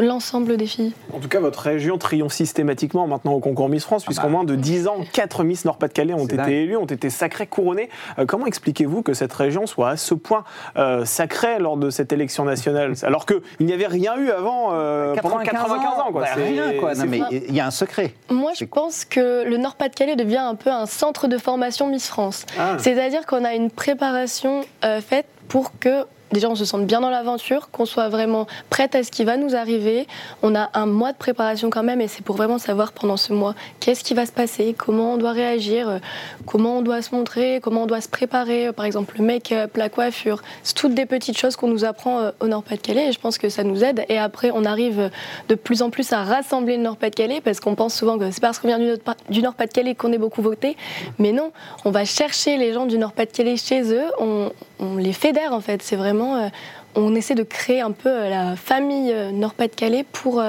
l'ensemble 0.00 0.56
des 0.56 0.66
filles. 0.66 0.92
En 1.14 1.18
tout 1.18 1.28
cas, 1.28 1.40
votre 1.40 1.60
région 1.60 1.98
triomphe 1.98 2.32
systématiquement 2.32 3.06
maintenant 3.06 3.32
au 3.32 3.40
concours 3.40 3.68
Miss 3.68 3.84
France, 3.84 4.04
puisqu'en 4.04 4.24
bah. 4.24 4.30
moins 4.30 4.44
de 4.44 4.54
10 4.54 4.88
ans, 4.88 4.96
4 5.12 5.44
Miss 5.44 5.64
Nord-Pas-de-Calais 5.64 6.14
ont 6.14 6.24
été 6.24 6.36
dingue. 6.36 6.50
élues, 6.50 6.76
ont 6.76 6.86
été 6.86 7.10
sacrées, 7.10 7.46
couronnées. 7.46 7.88
Euh, 8.18 8.26
comment 8.26 8.46
expliquez-vous 8.46 9.02
que 9.02 9.14
cette 9.14 9.32
région 9.32 9.66
soit 9.66 9.90
à 9.90 9.96
ce 9.96 10.14
point 10.14 10.44
euh, 10.76 11.04
sacrée 11.04 11.58
lors 11.58 11.76
de 11.76 11.90
cette 11.90 12.12
élection 12.12 12.44
nationale 12.44 12.94
Alors 13.02 13.26
qu'il 13.26 13.40
n'y 13.60 13.72
avait 13.72 13.86
rien 13.86 14.16
eu 14.16 14.30
avant, 14.30 14.70
euh, 14.72 15.14
pendant 15.16 15.38
95 15.38 16.00
ans. 16.00 16.12
quoi? 16.12 16.22
bah, 16.22 16.28
rien, 16.34 16.72
quoi. 16.78 16.94
Non, 16.94 17.04
mais 17.06 17.20
il 17.30 17.54
y 17.54 17.60
a 17.60 17.66
un 17.66 17.70
secret. 17.70 18.14
Moi, 18.30 18.52
je 18.58 18.64
pense 18.64 19.04
que 19.04 19.44
le 19.44 19.56
Nord-Pas-de-Calais 19.56 20.16
devient 20.16 20.38
un 20.38 20.54
peu 20.54 20.70
un 20.70 20.86
centre 20.86 21.28
de 21.28 21.38
formation 21.38 21.88
Miss 21.88 22.08
France. 22.08 22.46
Ah. 22.58 22.76
C'est-à-dire 22.78 23.26
qu'on 23.26 23.44
a 23.44 23.54
une 23.54 23.70
préparation 23.70 24.62
euh, 24.84 25.00
faite 25.00 25.26
pour 25.48 25.78
que 25.78 26.04
déjà 26.32 26.48
on 26.48 26.54
se 26.54 26.64
sente 26.64 26.86
bien 26.86 27.00
dans 27.00 27.10
l'aventure, 27.10 27.70
qu'on 27.70 27.86
soit 27.86 28.08
vraiment 28.08 28.46
prête 28.70 28.94
à 28.94 29.02
ce 29.02 29.10
qui 29.10 29.24
va 29.24 29.36
nous 29.36 29.54
arriver. 29.54 30.06
On 30.42 30.54
a 30.54 30.70
un 30.74 30.86
mois 30.86 31.12
de 31.12 31.16
préparation 31.18 31.70
quand 31.70 31.82
même 31.82 32.00
et 32.00 32.08
c'est 32.08 32.22
pour 32.22 32.36
vraiment 32.36 32.58
savoir 32.58 32.92
pendant 32.92 33.16
ce 33.16 33.32
mois 33.32 33.54
qu'est-ce 33.80 34.04
qui 34.04 34.14
va 34.14 34.26
se 34.26 34.32
passer, 34.32 34.74
comment 34.76 35.14
on 35.14 35.16
doit 35.16 35.32
réagir, 35.32 35.88
euh, 35.88 35.98
comment 36.46 36.78
on 36.78 36.82
doit 36.82 37.02
se 37.02 37.14
montrer, 37.14 37.60
comment 37.62 37.82
on 37.82 37.86
doit 37.86 38.00
se 38.00 38.08
préparer, 38.08 38.68
euh, 38.68 38.72
par 38.72 38.84
exemple 38.84 39.16
le 39.18 39.24
make-up, 39.24 39.76
la 39.76 39.88
coiffure. 39.88 40.42
C'est 40.62 40.74
toutes 40.74 40.94
des 40.94 41.06
petites 41.06 41.38
choses 41.38 41.56
qu'on 41.56 41.68
nous 41.68 41.84
apprend 41.84 42.20
euh, 42.20 42.30
au 42.40 42.48
Nord-Pas-de-Calais 42.48 43.08
et 43.08 43.12
je 43.12 43.20
pense 43.20 43.38
que 43.38 43.48
ça 43.48 43.64
nous 43.64 43.84
aide. 43.84 44.04
Et 44.08 44.18
après, 44.18 44.50
on 44.54 44.64
arrive 44.64 45.10
de 45.48 45.54
plus 45.54 45.82
en 45.82 45.90
plus 45.90 46.12
à 46.12 46.22
rassembler 46.22 46.76
le 46.76 46.82
Nord-Pas-de-Calais 46.82 47.40
parce 47.40 47.60
qu'on 47.60 47.74
pense 47.74 47.94
souvent 47.94 48.18
que 48.18 48.30
c'est 48.30 48.40
parce 48.40 48.58
qu'on 48.58 48.68
vient 48.68 48.78
du 48.78 48.86
Nord- 48.86 49.16
du 49.28 49.42
Nord-Pas-de-Calais 49.42 49.94
qu'on 49.94 50.12
est 50.12 50.18
beaucoup 50.18 50.42
voté. 50.42 50.76
Mais 51.18 51.32
non, 51.32 51.52
on 51.84 51.90
va 51.90 52.04
chercher 52.04 52.56
les 52.56 52.72
gens 52.72 52.86
du 52.86 52.98
Nord-Pas-de-Calais 52.98 53.56
chez 53.56 53.92
eux, 53.92 54.04
on 54.80 54.96
les 54.96 55.12
fédère 55.12 55.52
en 55.52 55.60
fait. 55.60 55.82
C'est 55.82 55.96
vraiment. 55.96 56.36
euh, 56.36 56.48
on 56.96 57.14
essaie 57.14 57.36
de 57.36 57.44
créer 57.44 57.80
un 57.80 57.92
peu 57.92 58.08
euh, 58.08 58.28
la 58.28 58.56
famille 58.56 59.12
euh, 59.12 59.30
Nord-Pas-de-Calais 59.30 60.04
pour, 60.10 60.42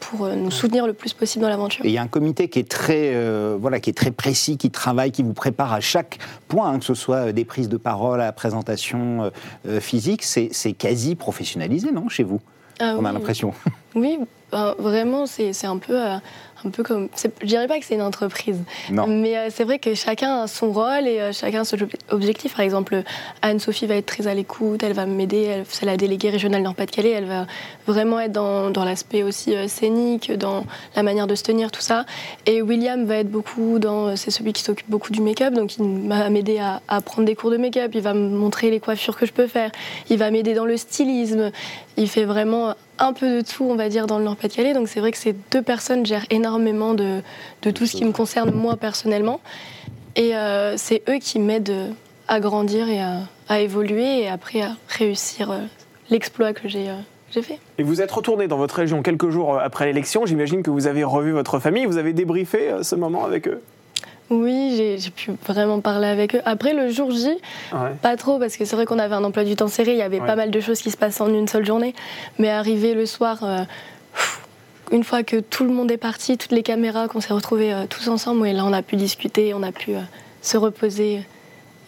pour 0.00 0.28
nous 0.28 0.50
soutenir 0.50 0.86
le 0.86 0.94
plus 0.94 1.12
possible 1.12 1.42
dans 1.42 1.50
l'aventure. 1.50 1.84
Il 1.84 1.90
y 1.90 1.98
a 1.98 2.02
un 2.02 2.08
comité 2.08 2.48
qui 2.48 2.58
est 2.58 2.68
très, 2.68 3.12
euh, 3.14 3.58
voilà, 3.60 3.80
qui 3.80 3.90
est 3.90 3.98
très 3.98 4.12
précis, 4.12 4.56
qui 4.56 4.70
travaille, 4.70 5.12
qui 5.12 5.22
vous 5.22 5.34
prépare 5.34 5.74
à 5.74 5.80
chaque 5.80 6.18
point, 6.48 6.70
hein, 6.70 6.78
que 6.78 6.86
ce 6.86 6.94
soit 6.94 7.32
des 7.32 7.44
prises 7.44 7.68
de 7.68 7.76
parole, 7.76 8.22
à 8.22 8.24
la 8.24 8.32
présentation 8.32 9.30
euh, 9.68 9.80
physique. 9.80 10.22
C'est 10.22 10.48
c'est 10.52 10.72
quasi 10.72 11.16
professionnalisé, 11.16 11.92
non, 11.92 12.08
chez 12.08 12.22
vous? 12.24 12.40
Ah 12.80 12.94
On 12.98 13.04
a 13.04 13.12
l'impression. 13.12 13.52
Oui, 13.94 14.18
ben, 14.50 14.74
vraiment, 14.78 15.26
c'est 15.26 15.52
c'est 15.52 15.66
un 15.66 15.76
peu, 15.76 16.00
euh, 16.00 16.16
un 16.64 16.70
peu 16.70 16.82
comme. 16.82 17.08
Je 17.42 17.46
dirais 17.46 17.66
pas 17.68 17.78
que 17.78 17.84
c'est 17.84 17.94
une 17.94 18.02
entreprise, 18.02 18.58
Non. 18.90 19.06
mais 19.06 19.36
euh, 19.36 19.48
c'est 19.50 19.64
vrai 19.64 19.78
que 19.78 19.94
chacun 19.94 20.42
a 20.42 20.46
son 20.46 20.72
rôle 20.72 21.06
et 21.06 21.20
euh, 21.20 21.32
chacun 21.32 21.62
a 21.62 21.64
son 21.64 21.76
ob- 21.82 21.90
objectif. 22.10 22.54
Par 22.54 22.64
exemple, 22.64 23.02
Anne-Sophie 23.42 23.86
va 23.86 23.96
être 23.96 24.06
très 24.06 24.26
à 24.26 24.34
l'écoute, 24.34 24.82
elle 24.82 24.92
va 24.92 25.06
m'aider, 25.06 25.42
elle- 25.42 25.64
c'est 25.68 25.86
la 25.86 25.96
déléguée 25.96 26.30
régionale 26.30 26.62
Nord-Pas-de-Calais, 26.62 27.10
elle 27.10 27.24
va 27.24 27.46
vraiment 27.86 28.20
être 28.20 28.32
dans, 28.32 28.70
dans 28.70 28.84
l'aspect 28.84 29.22
aussi 29.22 29.54
euh, 29.56 29.68
scénique, 29.68 30.32
dans 30.32 30.64
la 30.96 31.02
manière 31.02 31.26
de 31.26 31.34
se 31.34 31.42
tenir, 31.42 31.70
tout 31.70 31.80
ça. 31.80 32.04
Et 32.46 32.62
William 32.62 33.04
va 33.04 33.16
être 33.16 33.30
beaucoup 33.30 33.78
dans. 33.78 34.16
C'est 34.16 34.30
celui 34.30 34.52
qui 34.52 34.62
s'occupe 34.62 34.88
beaucoup 34.90 35.12
du 35.12 35.20
make-up, 35.20 35.54
donc 35.54 35.76
il 35.78 36.08
va 36.08 36.28
m'aider 36.30 36.58
à, 36.58 36.82
à 36.88 37.00
prendre 37.00 37.26
des 37.26 37.34
cours 37.34 37.50
de 37.50 37.56
make-up, 37.56 37.90
il 37.94 38.02
va 38.02 38.14
me 38.14 38.28
montrer 38.28 38.70
les 38.70 38.80
coiffures 38.80 39.16
que 39.16 39.26
je 39.26 39.32
peux 39.32 39.46
faire, 39.46 39.70
il 40.08 40.18
va 40.18 40.30
m'aider 40.30 40.54
dans 40.54 40.64
le 40.66 40.76
stylisme, 40.76 41.50
il 41.96 42.08
fait 42.08 42.24
vraiment 42.24 42.74
un 43.00 43.12
peu 43.12 43.38
de 43.38 43.40
tout, 43.40 43.64
on 43.64 43.74
va 43.74 43.88
dire, 43.88 44.06
dans 44.06 44.18
le 44.18 44.24
Nord-Pas-de-Calais. 44.24 44.74
Donc 44.74 44.88
c'est 44.88 45.00
vrai 45.00 45.10
que 45.10 45.18
ces 45.18 45.34
deux 45.50 45.62
personnes 45.62 46.06
gèrent 46.06 46.26
énormément 46.30 46.94
de, 46.94 47.22
tout 47.62 47.86
ce 47.86 47.96
qui 47.96 48.04
me 48.04 48.12
concerne 48.12 48.52
moi 48.52 48.76
personnellement. 48.76 49.40
Et 50.16 50.36
euh, 50.36 50.76
c'est 50.76 51.02
eux 51.08 51.18
qui 51.18 51.38
m'aident 51.38 51.94
à 52.28 52.40
grandir 52.40 52.88
et 52.88 53.00
à, 53.00 53.20
à 53.48 53.60
évoluer 53.60 54.20
et 54.20 54.28
après 54.28 54.60
à 54.60 54.76
réussir 54.88 55.50
euh, 55.50 55.60
l'exploit 56.10 56.52
que 56.52 56.68
j'ai 56.68 56.88
euh, 56.88 56.94
j'ai 57.32 57.42
fait. 57.42 57.58
Et 57.78 57.84
vous 57.84 58.02
êtes 58.02 58.10
retourné 58.10 58.48
dans 58.48 58.56
votre 58.56 58.74
région 58.74 59.02
quelques 59.02 59.30
jours 59.30 59.58
après 59.58 59.86
l'élection. 59.86 60.26
J'imagine 60.26 60.64
que 60.64 60.70
vous 60.70 60.88
avez 60.88 61.04
revu 61.04 61.30
votre 61.30 61.60
famille. 61.60 61.86
Vous 61.86 61.96
avez 61.96 62.12
débriefé 62.12 62.72
ce 62.82 62.96
moment 62.96 63.24
avec 63.24 63.46
eux? 63.46 63.62
Oui, 64.30 64.74
j'ai 64.76 64.98
j'ai 64.98 65.10
pu 65.10 65.32
vraiment 65.46 65.80
parler 65.80 66.06
avec 66.06 66.36
eux. 66.36 66.40
Après 66.44 66.72
le 66.72 66.88
jour 66.90 67.10
J, 67.10 67.28
Ouais. 67.72 67.90
Pas 68.00 68.16
trop, 68.16 68.38
parce 68.38 68.56
que 68.56 68.64
c'est 68.64 68.76
vrai 68.76 68.86
qu'on 68.86 68.98
avait 69.00 69.14
un 69.16 69.24
emploi 69.24 69.42
du 69.44 69.56
temps 69.56 69.66
serré, 69.68 69.92
il 69.92 69.98
y 69.98 70.02
avait 70.02 70.20
Ouais. 70.20 70.26
pas 70.26 70.36
mal 70.36 70.50
de 70.52 70.60
choses 70.60 70.80
qui 70.80 70.90
se 70.92 70.96
passaient 70.96 71.22
en 71.22 71.34
une 71.34 71.48
seule 71.48 71.66
journée. 71.66 71.94
Mais 72.38 72.48
arrivé 72.48 72.94
le 72.94 73.06
soir, 73.06 73.38
euh, 73.42 73.64
une 74.92 75.02
fois 75.04 75.22
que 75.24 75.40
tout 75.40 75.64
le 75.64 75.70
monde 75.70 75.90
est 75.90 75.96
parti, 75.96 76.38
toutes 76.38 76.52
les 76.52 76.62
caméras, 76.62 77.08
qu'on 77.08 77.20
s'est 77.20 77.32
retrouvés 77.32 77.72
euh, 77.72 77.86
tous 77.88 78.06
ensemble, 78.08 78.46
et 78.46 78.52
là 78.52 78.64
on 78.64 78.72
a 78.72 78.82
pu 78.82 78.96
discuter, 78.96 79.52
on 79.54 79.62
a 79.64 79.72
pu 79.72 79.94
euh, 79.94 80.00
se 80.42 80.56
reposer 80.56 81.22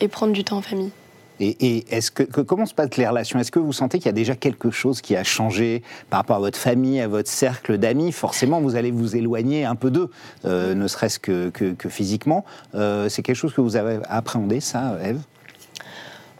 et 0.00 0.08
prendre 0.08 0.32
du 0.32 0.42
temps 0.42 0.56
en 0.58 0.62
famille. 0.62 0.90
Et, 1.42 1.84
comment 2.46 2.66
se 2.66 2.74
passent 2.74 2.96
les 2.96 3.06
relations? 3.06 3.38
Est-ce 3.38 3.50
que 3.50 3.58
vous 3.58 3.72
sentez 3.72 3.98
qu'il 3.98 4.06
y 4.06 4.10
a 4.10 4.12
déjà 4.12 4.36
quelque 4.36 4.70
chose 4.70 5.00
qui 5.00 5.16
a 5.16 5.24
changé 5.24 5.82
par 6.08 6.20
rapport 6.20 6.36
à 6.36 6.40
votre 6.40 6.58
famille, 6.58 7.00
à 7.00 7.08
votre 7.08 7.28
cercle 7.28 7.78
d'amis? 7.78 8.12
Forcément, 8.12 8.60
vous 8.60 8.76
allez 8.76 8.90
vous 8.90 9.16
éloigner 9.16 9.64
un 9.64 9.74
peu 9.74 9.90
d'eux, 9.90 10.10
euh, 10.44 10.74
ne 10.74 10.86
serait-ce 10.86 11.18
que 11.18 11.50
physiquement. 11.88 12.44
Euh, 12.74 13.08
c'est 13.08 13.22
quelque 13.22 13.36
chose 13.36 13.54
que 13.54 13.60
vous 13.60 13.76
avez 13.76 13.98
appréhendé, 14.08 14.60
ça, 14.60 14.98
Eve 15.02 15.20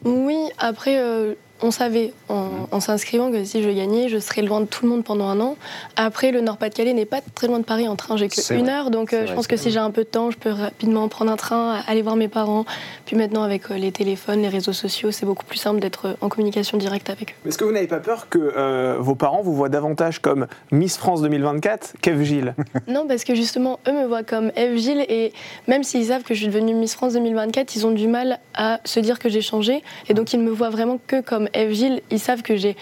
Oui, 0.04 0.50
après, 0.58 0.98
euh, 0.98 1.34
on 1.62 1.70
savait 1.70 2.12
en, 2.28 2.48
en 2.70 2.80
s'inscrivant 2.80 3.30
que 3.30 3.44
si 3.44 3.62
je 3.62 3.70
gagnais, 3.70 4.08
je 4.08 4.18
serais 4.18 4.42
loin 4.42 4.60
de 4.60 4.66
tout 4.66 4.84
le 4.84 4.90
monde 4.90 5.04
pendant 5.04 5.28
un 5.28 5.40
an. 5.40 5.56
Après, 5.96 6.30
le 6.30 6.40
Nord-Pas-de-Calais 6.40 6.92
n'est 6.92 7.06
pas 7.06 7.20
très 7.34 7.46
loin 7.46 7.58
de 7.58 7.64
Paris 7.64 7.88
en 7.88 7.96
train, 7.96 8.16
j'ai 8.16 8.28
que 8.28 8.54
une 8.54 8.64
vrai. 8.64 8.72
heure, 8.72 8.90
donc 8.90 9.12
euh, 9.12 9.18
vrai, 9.18 9.26
je 9.28 9.34
pense 9.34 9.46
que 9.46 9.54
vrai. 9.54 9.64
si 9.64 9.70
j'ai 9.70 9.78
un 9.78 9.90
peu 9.90 10.02
de 10.02 10.08
temps, 10.08 10.30
je 10.30 10.38
peux 10.38 10.50
rapidement 10.50 11.08
prendre 11.08 11.30
un 11.30 11.36
train, 11.36 11.80
aller 11.86 12.02
voir 12.02 12.16
mes 12.16 12.28
parents. 12.28 12.64
Puis 13.06 13.16
maintenant, 13.16 13.42
avec 13.42 13.70
euh, 13.70 13.76
les 13.76 13.92
téléphones, 13.92 14.42
les 14.42 14.48
réseaux 14.48 14.72
sociaux, 14.72 15.10
c'est 15.10 15.26
beaucoup 15.26 15.44
plus 15.44 15.58
simple 15.58 15.80
d'être 15.80 16.06
euh, 16.08 16.14
en 16.20 16.28
communication 16.28 16.78
directe 16.78 17.10
avec 17.10 17.30
eux. 17.30 17.48
Est-ce 17.48 17.58
que 17.58 17.64
vous 17.64 17.72
n'avez 17.72 17.86
pas 17.86 18.00
peur 18.00 18.28
que 18.28 18.38
euh, 18.38 18.96
vos 18.98 19.14
parents 19.14 19.42
vous 19.42 19.54
voient 19.54 19.68
davantage 19.68 20.20
comme 20.20 20.46
Miss 20.70 20.96
France 20.96 21.22
2024 21.22 21.94
qu'Eve 22.00 22.22
Gilles 22.22 22.54
Non, 22.88 23.06
parce 23.06 23.24
que 23.24 23.34
justement, 23.34 23.78
eux 23.88 23.92
me 23.92 24.06
voient 24.06 24.22
comme 24.22 24.50
Eve 24.56 24.76
Gilles 24.76 25.04
et 25.08 25.32
même 25.68 25.82
s'ils 25.82 26.06
savent 26.06 26.22
que 26.22 26.34
je 26.34 26.40
suis 26.40 26.48
devenue 26.48 26.74
Miss 26.74 26.94
France 26.94 27.12
2024, 27.14 27.74
ils 27.76 27.86
ont 27.86 27.90
du 27.90 28.08
mal 28.08 28.38
à 28.54 28.80
se 28.84 29.00
dire 29.00 29.18
que 29.18 29.28
j'ai 29.28 29.40
changé 29.40 29.82
et 30.08 30.14
donc 30.14 30.32
ils 30.32 30.40
me 30.40 30.50
voient 30.50 30.70
vraiment 30.70 30.98
que 31.06 31.20
comme 31.20 31.48
Gilles, 31.70 32.02
ils 32.10 32.20
savent 32.20 32.42
que 32.42 32.56
j'ai 32.56 32.76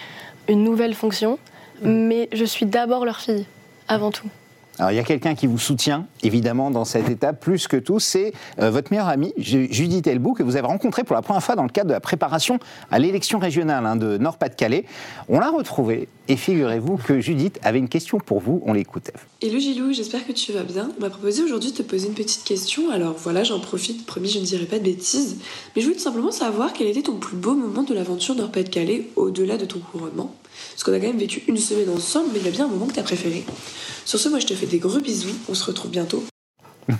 une 0.47 0.63
nouvelle 0.63 0.93
fonction, 0.93 1.39
mm. 1.81 1.89
mais 1.89 2.29
je 2.33 2.45
suis 2.45 2.65
d'abord 2.65 3.05
leur 3.05 3.19
fille, 3.19 3.45
avant 3.87 4.11
tout. 4.11 4.27
Alors 4.79 4.91
il 4.91 4.95
y 4.95 4.99
a 4.99 5.03
quelqu'un 5.03 5.35
qui 5.35 5.47
vous 5.47 5.59
soutient, 5.59 6.07
évidemment, 6.23 6.71
dans 6.71 6.85
cette 6.85 7.09
étape, 7.09 7.39
plus 7.39 7.67
que 7.67 7.77
tout, 7.77 7.99
c'est 7.99 8.33
euh, 8.59 8.71
votre 8.71 8.91
meilleure 8.91 9.09
amie, 9.09 9.33
Judith 9.37 10.07
Elbou, 10.07 10.33
que 10.33 10.43
vous 10.43 10.55
avez 10.55 10.67
rencontrée 10.67 11.03
pour 11.03 11.15
la 11.15 11.21
première 11.21 11.43
fois 11.43 11.55
dans 11.55 11.63
le 11.63 11.69
cadre 11.69 11.89
de 11.89 11.93
la 11.93 11.99
préparation 11.99 12.57
à 12.89 12.97
l'élection 12.97 13.37
régionale 13.37 13.85
hein, 13.85 13.95
de 13.95 14.17
Nord-Pas-de-Calais. 14.17 14.85
On 15.27 15.39
l'a 15.39 15.49
retrouvée, 15.49 16.07
et 16.29 16.37
figurez-vous 16.37 16.97
que 16.97 17.19
Judith 17.19 17.59
avait 17.63 17.79
une 17.79 17.89
question 17.89 18.17
pour 18.17 18.39
vous, 18.39 18.63
on 18.65 18.73
l'écoute. 18.73 19.11
Hello 19.41 19.59
Gilou, 19.59 19.91
j'espère 19.93 20.25
que 20.25 20.31
tu 20.31 20.51
vas 20.53 20.63
bien. 20.63 20.89
On 20.97 21.01
m'a 21.01 21.09
proposé 21.09 21.43
aujourd'hui 21.43 21.71
de 21.71 21.77
te 21.77 21.83
poser 21.83 22.07
une 22.07 22.13
petite 22.13 22.43
question, 22.43 22.89
alors 22.91 23.15
voilà, 23.17 23.43
j'en 23.43 23.59
profite, 23.59 24.05
promis, 24.05 24.29
je 24.29 24.39
ne 24.39 24.45
dirai 24.45 24.65
pas 24.65 24.79
de 24.79 24.83
bêtises, 24.83 25.37
mais 25.75 25.81
je 25.81 25.87
voulais 25.87 25.97
tout 25.97 26.03
simplement 26.03 26.31
savoir 26.31 26.73
quel 26.73 26.87
était 26.87 27.03
ton 27.03 27.17
plus 27.17 27.37
beau 27.37 27.53
moment 27.53 27.83
de 27.83 27.93
l'aventure 27.93 28.35
Nord-Pas-de-Calais, 28.35 29.09
au-delà 29.15 29.57
de 29.57 29.65
ton 29.65 29.79
couronnement. 29.79 30.33
Parce 30.71 30.83
qu'on 30.83 30.93
a 30.93 30.99
quand 30.99 31.07
même 31.07 31.17
vécu 31.17 31.43
une 31.47 31.57
semaine 31.57 31.89
ensemble, 31.89 32.29
mais 32.33 32.39
il 32.39 32.45
y 32.45 32.49
a 32.49 32.51
bien 32.51 32.65
un 32.65 32.69
moment 32.69 32.85
que 32.87 32.93
tu 32.93 32.99
as 32.99 33.03
préféré. 33.03 33.45
Sur 34.05 34.19
ce, 34.19 34.29
moi 34.29 34.39
je 34.39 34.47
te 34.47 34.53
fais 34.53 34.65
des 34.65 34.79
gros 34.79 34.99
bisous, 34.99 35.35
on 35.49 35.53
se 35.53 35.65
retrouve 35.65 35.91
bientôt. 35.91 36.23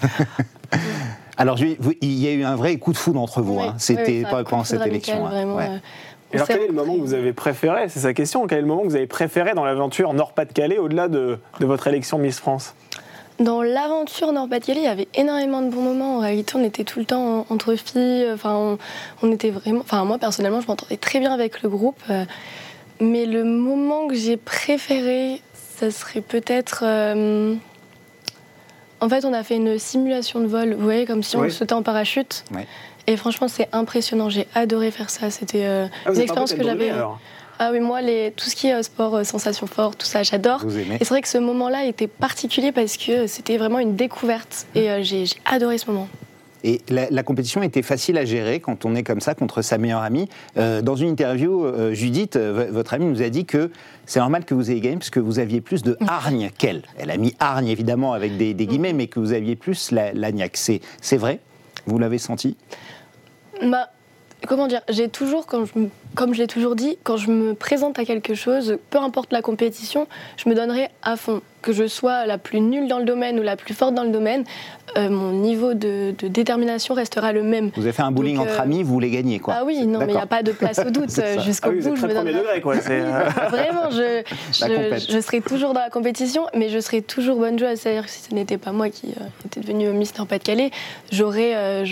Alors, 1.37 1.57
il 1.59 2.13
y 2.13 2.27
a 2.27 2.31
eu 2.33 2.43
un 2.43 2.55
vrai 2.55 2.77
coup 2.77 2.91
de 2.91 2.97
foudre 2.97 3.19
entre 3.19 3.41
vous. 3.41 3.59
hein. 3.59 3.73
C'était 3.79 4.21
pas 4.21 4.43
pendant 4.43 4.63
cette 4.63 4.85
élection. 4.85 5.25
Hein. 5.25 5.57
Euh, 5.59 5.77
alors, 6.33 6.47
quel 6.47 6.61
est 6.61 6.67
le 6.67 6.73
moment 6.73 6.95
que 6.95 7.01
vous 7.01 7.13
avez 7.13 7.33
préféré? 7.33 7.89
C'est 7.89 8.01
sa 8.01 8.13
question. 8.13 8.45
Quel 8.47 8.59
est 8.59 8.61
le 8.61 8.67
moment 8.67 8.83
que 8.83 8.87
vous 8.87 8.95
avez 8.95 9.07
préféré 9.07 9.53
dans 9.53 9.65
l'aventure 9.65 10.13
Nord-Pas-de-Calais 10.13 10.77
au-delà 10.77 11.07
de, 11.07 11.39
votre 11.59 11.87
élection 11.87 12.19
Miss 12.19 12.39
France? 12.39 12.75
Dans 13.39 13.63
l'aventure 13.63 14.31
Nord-Pas-de-Calais, 14.31 14.81
il 14.81 14.85
y 14.85 14.87
avait 14.87 15.07
énormément 15.15 15.61
de 15.61 15.69
bons 15.69 15.81
moments. 15.81 16.17
En 16.17 16.19
réalité, 16.19 16.53
on 16.55 16.63
était 16.63 16.83
tout 16.83 16.99
le 16.99 17.05
temps 17.05 17.47
entre 17.49 17.75
filles. 17.75 18.27
Enfin, 18.31 18.77
on, 19.23 19.31
était 19.31 19.49
vraiment. 19.49 19.81
Enfin, 19.81 20.05
moi 20.05 20.19
personnellement, 20.19 20.61
je 20.61 20.67
m'entendais 20.67 20.97
très 20.97 21.19
bien 21.19 21.33
avec 21.33 21.63
le 21.63 21.69
groupe. 21.69 21.99
Euh, 23.01 23.05
mais 23.05 23.25
le 23.25 23.43
moment 23.43 24.07
que 24.07 24.15
j'ai 24.15 24.37
préféré, 24.37 25.41
ça 25.53 25.91
serait 25.91 26.21
peut-être. 26.21 26.83
Euh, 26.85 27.55
en 28.99 29.09
fait, 29.09 29.25
on 29.25 29.33
a 29.33 29.43
fait 29.43 29.55
une 29.55 29.79
simulation 29.79 30.39
de 30.39 30.47
vol, 30.47 30.73
vous 30.73 30.83
voyez, 30.83 31.05
comme 31.05 31.23
si 31.23 31.35
on 31.35 31.49
sautait 31.49 31.73
en 31.73 31.83
parachute. 31.83 32.43
Et 33.07 33.17
franchement, 33.17 33.47
c'est 33.47 33.67
impressionnant. 33.71 34.29
J'ai 34.29 34.47
adoré 34.53 34.91
faire 34.91 35.09
ça. 35.09 35.31
C'était 35.31 35.65
euh, 35.65 35.87
ah, 36.05 36.11
une 36.11 36.19
expérience 36.19 36.53
que 36.53 36.63
j'avais. 36.63 36.91
Euh, 36.91 37.05
ah 37.57 37.71
oui, 37.71 37.79
moi, 37.79 38.01
les, 38.01 38.31
tout 38.35 38.49
ce 38.49 38.55
qui 38.55 38.67
est 38.67 38.83
sport, 38.83 39.25
sensation 39.25 39.67
forte, 39.67 39.99
tout 39.99 40.05
ça, 40.05 40.23
j'adore. 40.23 40.63
Et 40.99 40.99
c'est 40.99 41.09
vrai 41.09 41.21
que 41.21 41.27
ce 41.27 41.37
moment-là 41.39 41.85
était 41.85 42.07
particulier 42.07 42.71
parce 42.71 42.97
que 42.97 43.27
c'était 43.27 43.57
vraiment 43.57 43.79
une 43.79 43.95
découverte. 43.95 44.67
Et 44.75 45.03
j'ai 45.03 45.25
adoré 45.45 45.77
ce 45.77 45.87
moment. 45.87 46.07
Et 46.63 46.81
la, 46.89 47.23
compétition 47.23 47.63
était 47.63 47.81
facile 47.81 48.17
à 48.17 48.25
gérer 48.25 48.59
quand 48.59 48.85
on 48.85 48.95
est 48.95 49.03
comme 49.03 49.21
ça 49.21 49.35
contre 49.35 49.61
sa 49.61 49.77
meilleure 49.77 50.01
amie. 50.01 50.29
Euh, 50.57 50.81
dans 50.81 50.95
une 50.95 51.09
interview, 51.09 51.65
euh, 51.65 51.93
Judith, 51.93 52.35
euh, 52.35 52.69
votre 52.71 52.93
amie, 52.93 53.05
nous 53.05 53.21
a 53.21 53.29
dit 53.29 53.45
que 53.45 53.71
c'est 54.05 54.19
normal 54.19 54.45
que 54.45 54.53
vous 54.53 54.69
ayez 54.71 54.81
gagné 54.81 54.97
parce 54.97 55.09
que 55.09 55.19
vous 55.19 55.39
aviez 55.39 55.61
plus 55.61 55.81
de 55.81 55.97
hargne 56.07 56.49
qu'elle. 56.57 56.83
Elle 56.97 57.11
a 57.11 57.17
mis 57.17 57.35
hargne 57.39 57.67
évidemment 57.67 58.13
avec 58.13 58.37
des, 58.37 58.53
guillemets, 58.53 58.93
mais 58.93 59.07
que 59.07 59.19
vous 59.19 59.33
aviez 59.33 59.55
plus 59.55 59.91
la, 59.91 60.13
la 60.13 60.29
C'est 60.53 61.17
vrai? 61.17 61.39
Vous 61.85 61.97
l'avez 61.97 62.17
senti? 62.17 62.57
Bah, 63.61 63.89
Comment 64.47 64.67
dire 64.67 64.81
J'ai 64.89 65.07
toujours, 65.07 65.45
quand 65.45 65.65
je, 65.65 65.71
comme 66.15 66.33
je 66.33 66.39
l'ai 66.39 66.47
toujours 66.47 66.75
dit, 66.75 66.97
quand 67.03 67.17
je 67.17 67.29
me 67.29 67.53
présente 67.53 67.99
à 67.99 68.05
quelque 68.05 68.33
chose, 68.33 68.77
peu 68.89 68.97
importe 68.97 69.31
la 69.31 69.41
compétition, 69.41 70.07
je 70.37 70.49
me 70.49 70.55
donnerai 70.55 70.89
à 71.03 71.15
fond 71.15 71.41
que 71.61 71.73
je 71.73 71.87
sois 71.87 72.25
la 72.25 72.37
plus 72.37 72.59
nulle 72.59 72.87
dans 72.87 72.97
le 72.97 73.05
domaine 73.05 73.39
ou 73.39 73.43
la 73.43 73.55
plus 73.55 73.73
forte 73.73 73.93
dans 73.93 74.03
le 74.03 74.09
domaine, 74.09 74.43
euh, 74.97 75.09
mon 75.09 75.31
niveau 75.31 75.73
de, 75.73 76.13
détermination 76.27 76.95
restera 76.95 77.31
le 77.31 77.43
même. 77.43 77.71
Vous 77.75 77.83
avez 77.83 77.91
fait 77.91 78.01
un 78.01 78.11
bowling 78.11 78.39
entre 78.39 78.59
euh, 78.59 78.63
amis, 78.63 78.83
vous 78.83 78.91
voulez 78.93 79.11
gagner 79.11 79.39
quoi 79.39 79.55
Ah 79.59 79.63
oui, 79.63 79.85
non, 79.85 79.99
mais 79.99 80.07
il 80.07 80.15
n'y 80.15 80.21
a 80.21 80.25
pas 80.25 80.43
de 80.43 80.51
place 80.51 80.79
au 80.79 80.89
doute 80.89 81.09
jusqu'au 81.45 81.69
ah 81.69 81.73
bout. 81.73 81.95
je 81.95 82.05
me 82.05 82.33
degré, 82.33 82.61
quoi. 82.61 82.75
Euh, 82.91 83.29
Vraiment, 83.49 83.89
je, 83.91 84.23
je, 85.09 85.21
serai 85.21 85.39
toujours 85.39 85.73
dans 85.73 85.79
la 85.79 85.89
compétition, 85.89 86.47
mais 86.55 86.69
je 86.69 86.79
serai 86.79 87.01
toujours 87.01 87.37
bonne 87.37 87.57
joueuse. 87.57 87.79
C'est-à-dire 87.79 88.05
que 88.05 88.11
si 88.11 88.21
ce 88.21 88.33
n'était 88.33 88.57
pas 88.57 88.71
moi 88.71 88.89
qui 88.89 89.13
était 89.45 89.61
devenue 89.61 89.89
Miss 89.89 90.11
Pas-de-Calais, 90.11 90.71
j'aurais, 91.11 91.85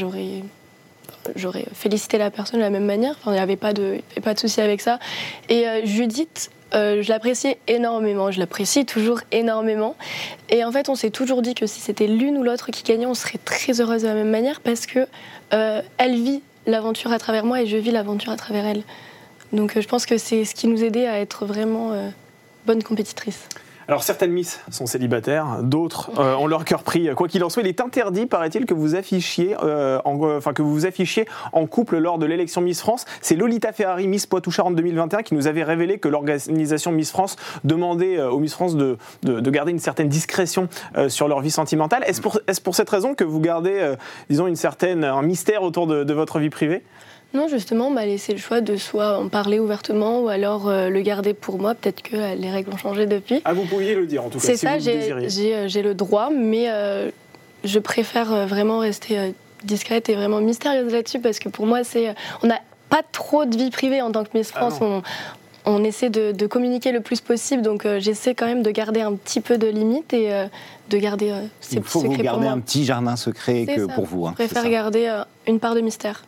j'aurais 1.35 1.65
félicité 1.73 2.17
la 2.17 2.31
personne 2.31 2.59
de 2.59 2.63
la 2.63 2.69
même 2.69 2.85
manière. 2.85 3.15
Il 3.25 3.31
n'y 3.31 3.39
avait 3.39 3.55
pas 3.55 3.73
de, 3.73 3.99
pas 4.23 4.33
de 4.33 4.39
souci 4.39 4.61
avec 4.61 4.81
ça. 4.81 4.99
Et 5.49 5.65
Judith, 5.83 6.51
euh, 6.73 7.01
je 7.01 7.09
l'appréciais 7.09 7.57
énormément, 7.67 8.31
je 8.31 8.39
l'apprécie 8.39 8.85
toujours 8.85 9.21
énormément. 9.31 9.95
Et 10.49 10.63
en 10.63 10.71
fait, 10.71 10.89
on 10.89 10.95
s'est 10.95 11.09
toujours 11.09 11.41
dit 11.41 11.55
que 11.55 11.65
si 11.65 11.79
c'était 11.79 12.07
l'une 12.07 12.37
ou 12.37 12.43
l'autre 12.43 12.71
qui 12.71 12.83
gagnait, 12.83 13.05
on 13.05 13.13
serait 13.13 13.39
très 13.43 13.81
heureuse 13.81 14.03
de 14.03 14.07
la 14.07 14.13
même 14.13 14.29
manière 14.29 14.61
parce 14.61 14.85
que 14.85 15.07
euh, 15.53 15.81
elle 15.97 16.15
vit 16.15 16.41
l'aventure 16.67 17.11
à 17.11 17.19
travers 17.19 17.45
moi 17.45 17.61
et 17.61 17.65
je 17.65 17.77
vis 17.77 17.91
l'aventure 17.91 18.31
à 18.31 18.35
travers 18.35 18.65
elle. 18.65 18.83
Donc 19.51 19.75
euh, 19.75 19.81
je 19.81 19.87
pense 19.87 20.05
que 20.05 20.17
c'est 20.17 20.45
ce 20.45 20.53
qui 20.53 20.67
nous 20.67 20.83
aidait 20.83 21.07
à 21.07 21.19
être 21.19 21.45
vraiment 21.45 21.93
bonne 22.65 22.83
compétitrice. 22.83 23.47
Alors 23.89 24.03
certaines 24.03 24.31
Miss 24.31 24.59
sont 24.69 24.85
célibataires, 24.85 25.63
d'autres 25.63 26.11
euh, 26.19 26.35
ont 26.35 26.45
leur 26.45 26.63
cœur 26.63 26.83
pris. 26.83 27.09
Quoi 27.15 27.27
qu'il 27.27 27.43
en 27.43 27.49
soit, 27.49 27.63
il 27.63 27.67
est 27.67 27.81
interdit, 27.81 28.27
paraît-il, 28.27 28.67
que 28.67 28.75
vous 28.75 28.93
affichiez, 28.93 29.55
euh, 29.63 29.99
en, 30.05 30.21
enfin 30.37 30.53
que 30.53 30.61
vous 30.61 30.71
vous 30.71 30.85
affichiez 30.85 31.25
en 31.53 31.65
couple 31.65 31.97
lors 31.97 32.19
de 32.19 32.27
l'élection 32.27 32.61
Miss 32.61 32.81
France. 32.81 33.05
C'est 33.23 33.35
Lolita 33.35 33.71
Ferrari, 33.71 34.07
Miss 34.07 34.27
Poitou-Charentes 34.27 34.75
2021, 34.75 35.23
qui 35.23 35.33
nous 35.33 35.47
avait 35.47 35.63
révélé 35.63 35.97
que 35.97 36.07
l'organisation 36.07 36.91
Miss 36.91 37.09
France 37.09 37.35
demandait 37.63 38.19
euh, 38.19 38.29
aux 38.29 38.37
Miss 38.37 38.53
France 38.53 38.75
de, 38.75 38.99
de, 39.23 39.49
garder 39.49 39.71
une 39.71 39.79
certaine 39.79 40.07
discrétion 40.07 40.69
sur 41.07 41.27
leur 41.27 41.39
vie 41.39 41.49
sentimentale. 41.49 42.03
Est-ce 42.05 42.21
pour, 42.21 42.39
est 42.47 42.63
pour, 42.63 42.75
cette 42.75 42.91
raison 42.91 43.15
que 43.15 43.23
vous 43.23 43.39
gardez, 43.39 43.95
disons, 44.29 44.45
une 44.45 44.55
certaine, 44.55 45.03
un 45.03 45.23
mystère 45.23 45.63
autour 45.63 45.87
de, 45.87 46.03
de 46.03 46.13
votre 46.13 46.37
vie 46.37 46.51
privée? 46.51 46.83
Non, 47.33 47.47
justement, 47.47 47.87
on 47.87 47.91
m'a 47.91 48.05
laissé 48.05 48.33
le 48.33 48.39
choix 48.39 48.59
de 48.59 48.75
soit 48.75 49.19
en 49.19 49.29
parler 49.29 49.59
ouvertement 49.59 50.21
ou 50.21 50.29
alors 50.29 50.67
euh, 50.67 50.89
le 50.89 51.01
garder 51.01 51.35
pour 51.35 51.59
moi. 51.59 51.75
Peut-être 51.75 52.01
que 52.01 52.15
euh, 52.15 52.35
les 52.35 52.49
règles 52.49 52.73
ont 52.73 52.77
changé 52.77 53.05
depuis. 53.05 53.41
Ah, 53.45 53.53
vous 53.53 53.65
pouviez 53.65 53.93
le 53.93 54.07
dire 54.07 54.23
en 54.23 54.29
tout 54.29 54.39
cas. 54.39 54.45
C'est 54.45 54.57
ça, 54.57 54.73
euh, 54.73 55.67
j'ai 55.67 55.81
le 55.81 55.93
droit, 55.93 56.31
mais 56.31 56.67
je 57.63 57.79
préfère 57.79 58.47
vraiment 58.47 58.79
rester 58.79 59.33
discrète 59.63 60.07
et 60.09 60.15
vraiment 60.15 60.39
mystérieuse 60.39 60.93
là-dessus 60.93 61.19
parce 61.19 61.37
que 61.37 61.49
pour 61.49 61.65
moi, 61.65 61.83
c'est 61.83 62.15
on 62.41 62.47
n'a 62.47 62.59
pas 62.89 63.01
trop 63.11 63.45
de 63.45 63.55
vie 63.55 63.69
privée 63.69 64.01
en 64.01 64.11
tant 64.11 64.23
que 64.23 64.29
Miss 64.33 64.51
ah 64.55 64.69
France. 64.69 65.03
on, 65.65 65.83
essaie 65.83 66.09
de, 66.09 66.47
communiquer 66.47 66.91
le 66.91 67.01
plus 67.01 67.19
possible, 67.21 67.61
donc 67.61 67.85
j'essaie 67.99 68.33
quand 68.33 68.47
même 68.47 68.63
de 68.63 68.71
garder 68.71 69.01
un 69.01 69.13
petit 69.13 69.41
peu 69.41 69.57
de 69.57 69.67
limite 69.67 70.13
et 70.13 70.31
de 70.89 70.97
garder 70.97 71.33
ces 71.59 71.75
Il 71.75 71.83
faut 71.83 71.99
vous 71.99 72.17
garder 72.17 72.47
un 72.47 72.59
petit 72.59 72.85
jardin 72.85 73.17
secret 73.17 73.65
que 73.65 73.93
pour 73.93 74.05
vous. 74.05 74.25
Hein, 74.25 74.33
je 74.39 74.45
préfère 74.45 74.69
garder 74.69 75.21
une 75.45 75.59
part 75.59 75.75
de 75.75 75.81
mystère. 75.81 76.23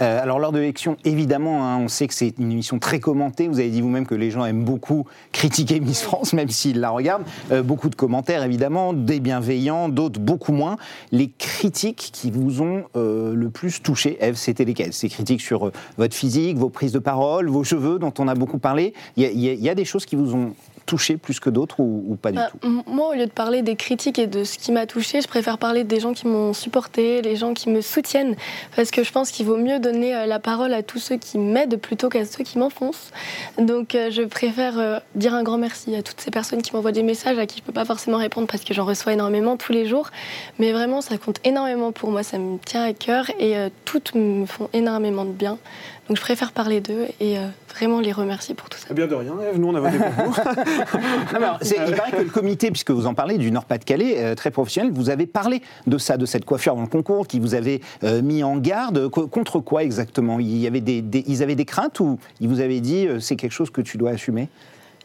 Euh, 0.00 0.22
alors 0.22 0.38
lors 0.38 0.52
de 0.52 0.58
l'élection, 0.58 0.96
évidemment, 1.04 1.64
hein, 1.64 1.78
on 1.78 1.88
sait 1.88 2.06
que 2.08 2.14
c'est 2.14 2.34
une 2.38 2.50
émission 2.50 2.78
très 2.78 3.00
commentée. 3.00 3.48
Vous 3.48 3.58
avez 3.58 3.70
dit 3.70 3.80
vous-même 3.80 4.06
que 4.06 4.14
les 4.14 4.30
gens 4.30 4.44
aiment 4.44 4.64
beaucoup 4.64 5.06
critiquer 5.32 5.80
Miss 5.80 6.02
France, 6.02 6.32
même 6.32 6.48
s'ils 6.48 6.80
la 6.80 6.90
regardent. 6.90 7.24
Euh, 7.50 7.62
beaucoup 7.62 7.88
de 7.88 7.94
commentaires, 7.94 8.42
évidemment, 8.42 8.92
des 8.92 9.20
bienveillants, 9.20 9.88
d'autres 9.88 10.20
beaucoup 10.20 10.52
moins. 10.52 10.76
Les 11.10 11.30
critiques 11.30 12.10
qui 12.12 12.30
vous 12.30 12.62
ont 12.62 12.84
euh, 12.96 13.34
le 13.34 13.50
plus 13.50 13.82
touché, 13.82 14.18
Eve, 14.20 14.34
c'était 14.34 14.64
lesquelles? 14.64 14.92
Ces 14.92 15.08
critiques 15.08 15.40
sur 15.40 15.70
votre 15.96 16.14
physique, 16.14 16.56
vos 16.56 16.68
prises 16.68 16.92
de 16.92 16.98
parole, 16.98 17.48
vos 17.48 17.64
cheveux, 17.64 17.98
dont 17.98 18.12
on 18.18 18.28
a 18.28 18.34
beaucoup 18.34 18.58
parlé? 18.58 18.94
Il 19.16 19.38
y, 19.38 19.68
a 19.68 19.74
des 19.74 19.84
choses 19.84 20.06
qui 20.06 20.16
vous 20.16 20.34
ont 20.34 20.54
touché 20.86 21.16
plus 21.16 21.40
que 21.40 21.50
d'autres 21.50 21.80
ou, 21.80 22.16
pas 22.20 22.30
du 22.30 22.36
bah, 22.36 22.50
tout 22.60 22.82
Moi, 22.86 23.10
au 23.10 23.12
lieu 23.14 23.26
de 23.26 23.30
parler 23.30 23.62
des 23.62 23.76
critiques 23.76 24.18
et 24.18 24.26
de 24.26 24.44
ce 24.44 24.58
qui 24.58 24.72
m'a 24.72 24.86
touché, 24.86 25.20
je 25.20 25.28
préfère 25.28 25.58
parler 25.58 25.84
des 25.84 26.00
gens 26.00 26.12
qui 26.12 26.26
m'ont 26.26 26.52
supporté, 26.52 27.22
les 27.22 27.36
gens 27.36 27.54
qui 27.54 27.70
me 27.70 27.80
soutiennent, 27.80 28.36
parce 28.76 28.90
que 28.90 29.02
je 29.02 29.12
pense 29.12 29.30
qu'il 29.30 29.46
vaut 29.46 29.56
mieux 29.56 29.78
donner 29.78 30.14
euh, 30.14 30.26
la 30.26 30.38
parole 30.38 30.74
à 30.74 30.82
tous 30.82 30.98
ceux 30.98 31.16
qui 31.16 31.38
m'aident 31.38 31.76
plutôt 31.76 32.08
qu'à 32.08 32.24
ceux 32.24 32.44
qui 32.44 32.58
m'enfoncent. 32.58 33.10
Donc, 33.58 33.94
euh, 33.94 34.10
je 34.10 34.22
préfère 34.22 34.78
euh, 34.78 34.98
dire 35.14 35.34
un 35.34 35.42
grand 35.42 35.58
merci 35.58 35.94
à 35.94 36.02
toutes 36.02 36.20
ces 36.20 36.30
personnes 36.30 36.62
qui 36.62 36.74
m'envoient 36.74 36.92
des 36.92 37.02
messages 37.02 37.38
à 37.38 37.46
qui 37.46 37.58
je 37.58 37.62
ne 37.62 37.66
peux 37.66 37.72
pas 37.72 37.84
forcément 37.84 38.18
répondre 38.18 38.46
parce 38.46 38.64
que 38.64 38.74
j'en 38.74 38.84
reçois 38.84 39.12
énormément 39.12 39.56
tous 39.56 39.72
les 39.72 39.86
jours. 39.86 40.10
Mais 40.58 40.72
vraiment, 40.72 41.00
ça 41.00 41.18
compte 41.18 41.38
énormément 41.44 41.92
pour 41.92 42.10
moi, 42.10 42.22
ça 42.22 42.38
me 42.38 42.58
tient 42.58 42.82
à 42.82 42.92
cœur 42.92 43.30
et 43.38 43.54
toutes 43.84 44.14
me 44.14 44.46
font 44.46 44.68
énormément 44.72 45.24
de 45.24 45.30
bien. 45.30 45.58
Donc 46.08 46.16
je 46.16 46.22
préfère 46.22 46.50
parler 46.50 46.80
d'eux 46.80 47.06
et 47.20 47.38
euh, 47.38 47.46
vraiment 47.72 48.00
les 48.00 48.10
remercier 48.10 48.54
pour 48.56 48.68
tout 48.68 48.76
ça. 48.76 48.88
Eh 48.90 48.94
bien 48.94 49.06
de 49.06 49.14
rien, 49.14 49.34
nous 49.56 49.68
on 49.68 49.74
a 49.74 49.80
voté 49.80 49.98
pour 49.98 50.24
vous. 50.24 50.34
il 51.62 51.94
paraît 51.94 52.10
que 52.10 52.22
le 52.22 52.30
comité, 52.30 52.70
puisque 52.70 52.90
vous 52.90 53.06
en 53.06 53.14
parlez, 53.14 53.38
du 53.38 53.52
Nord-Pas-de-Calais, 53.52 54.16
euh, 54.18 54.34
très 54.34 54.50
professionnel, 54.50 54.90
vous 54.92 55.10
avez 55.10 55.26
parlé 55.26 55.62
de 55.86 55.98
ça, 55.98 56.16
de 56.16 56.26
cette 56.26 56.44
coiffure 56.44 56.74
dans 56.74 56.82
le 56.82 56.88
concours, 56.88 57.28
qui 57.28 57.38
vous 57.38 57.54
avait 57.54 57.80
euh, 58.02 58.20
mis 58.20 58.42
en 58.42 58.56
garde. 58.56 59.08
contre 59.08 59.60
quoi 59.60 59.84
exactement? 59.84 60.40
Il 60.40 60.58
y 60.58 60.66
avait 60.66 60.80
des, 60.80 61.02
Ils 61.26 61.42
avaient 61.42 61.54
des 61.54 61.64
craintes 61.64 62.00
ou 62.00 62.18
ils 62.40 62.48
vous 62.48 62.60
avaient 62.60 62.80
dit 62.80 63.06
c'est 63.20 63.36
quelque 63.36 63.52
chose 63.52 63.70
que 63.70 63.80
tu 63.80 63.96
dois 63.96 64.10
assumer? 64.10 64.48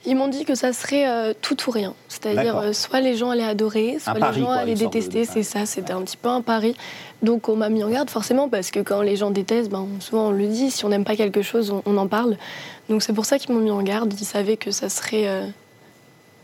Ils 0.08 0.16
m'ont 0.16 0.30
dit 0.30 0.46
que 0.46 0.56
ça 0.56 0.72
serait 0.72 1.08
euh, 1.08 1.34
tout 1.42 1.58
ou 1.68 1.72
rien. 1.72 1.94
C'est-à-dire, 2.08 2.58
euh, 2.58 2.72
soit 2.72 3.02
les 3.02 3.18
gens 3.18 3.30
allaient 3.30 3.44
adorer, 3.44 3.98
soit 4.00 4.14
les 4.14 4.40
gens 4.40 4.50
allaient 4.50 4.74
détester. 4.74 5.26
C'est 5.26 5.44
ça, 5.44 5.66
c'était 5.66 5.92
un 5.92 6.02
petit 6.02 6.16
peu 6.16 6.30
un 6.30 6.42
pari. 6.42 6.76
Donc, 7.22 7.50
on 7.50 7.58
m'a 7.58 7.68
mis 7.68 7.84
en 7.84 7.90
garde, 7.90 8.10
forcément, 8.10 8.48
parce 8.48 8.72
que 8.72 8.80
quand 8.80 9.02
les 9.02 9.18
gens 9.18 9.32
détestent, 9.32 9.70
ben, 9.70 9.86
souvent 10.00 10.28
on 10.28 10.32
le 10.32 10.48
dit, 10.48 10.72
si 10.72 10.86
on 10.86 10.90
n'aime 10.90 11.04
pas 11.04 11.18
quelque 11.18 11.42
chose, 11.42 11.74
on, 11.86 11.98
en 11.98 12.08
parle. 12.08 12.38
Donc, 12.88 13.04
c'est 13.04 13.12
pour 13.12 13.26
ça 13.26 13.38
qu'ils 13.38 13.54
m'ont 13.54 13.60
mis 13.60 13.72
en 13.72 13.84
garde. 13.84 14.14
Ils 14.18 14.26
savaient 14.26 14.56
que 14.56 14.72
ça 14.72 14.88
serait, 14.88 15.28
euh, 15.28 15.46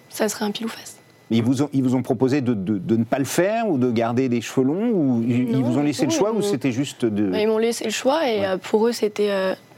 ça 0.10 0.28
serait 0.28 0.44
un 0.44 0.52
pile 0.52 0.66
ou 0.66 0.70
face. 0.70 0.98
Ils 1.32 1.42
vous, 1.42 1.64
ont, 1.64 1.70
ils 1.74 1.82
vous 1.82 1.96
ont 1.96 2.04
proposé 2.04 2.42
de, 2.42 2.54
de, 2.54 2.96
ne 2.96 3.04
pas 3.06 3.18
le 3.18 3.26
faire 3.26 3.68
ou 3.68 3.78
de 3.78 3.90
garder 3.90 4.30
des 4.30 4.42
cheveux 4.42 4.68
longs 4.68 4.92
ou 4.92 5.24
ils 5.28 5.56
vous 5.56 5.78
ont 5.78 5.84
laissé 5.84 6.06
le 6.06 6.12
choix 6.12 6.32
ou 6.32 6.42
c'était 6.42 6.72
juste 6.72 7.06
de... 7.06 7.32
Ils 7.36 7.48
m'ont 7.48 7.58
laissé 7.58 7.86
le 7.86 7.92
choix 7.92 8.28
et 8.28 8.44
pour 8.62 8.88
eux 8.88 8.92
c'était 8.92 9.32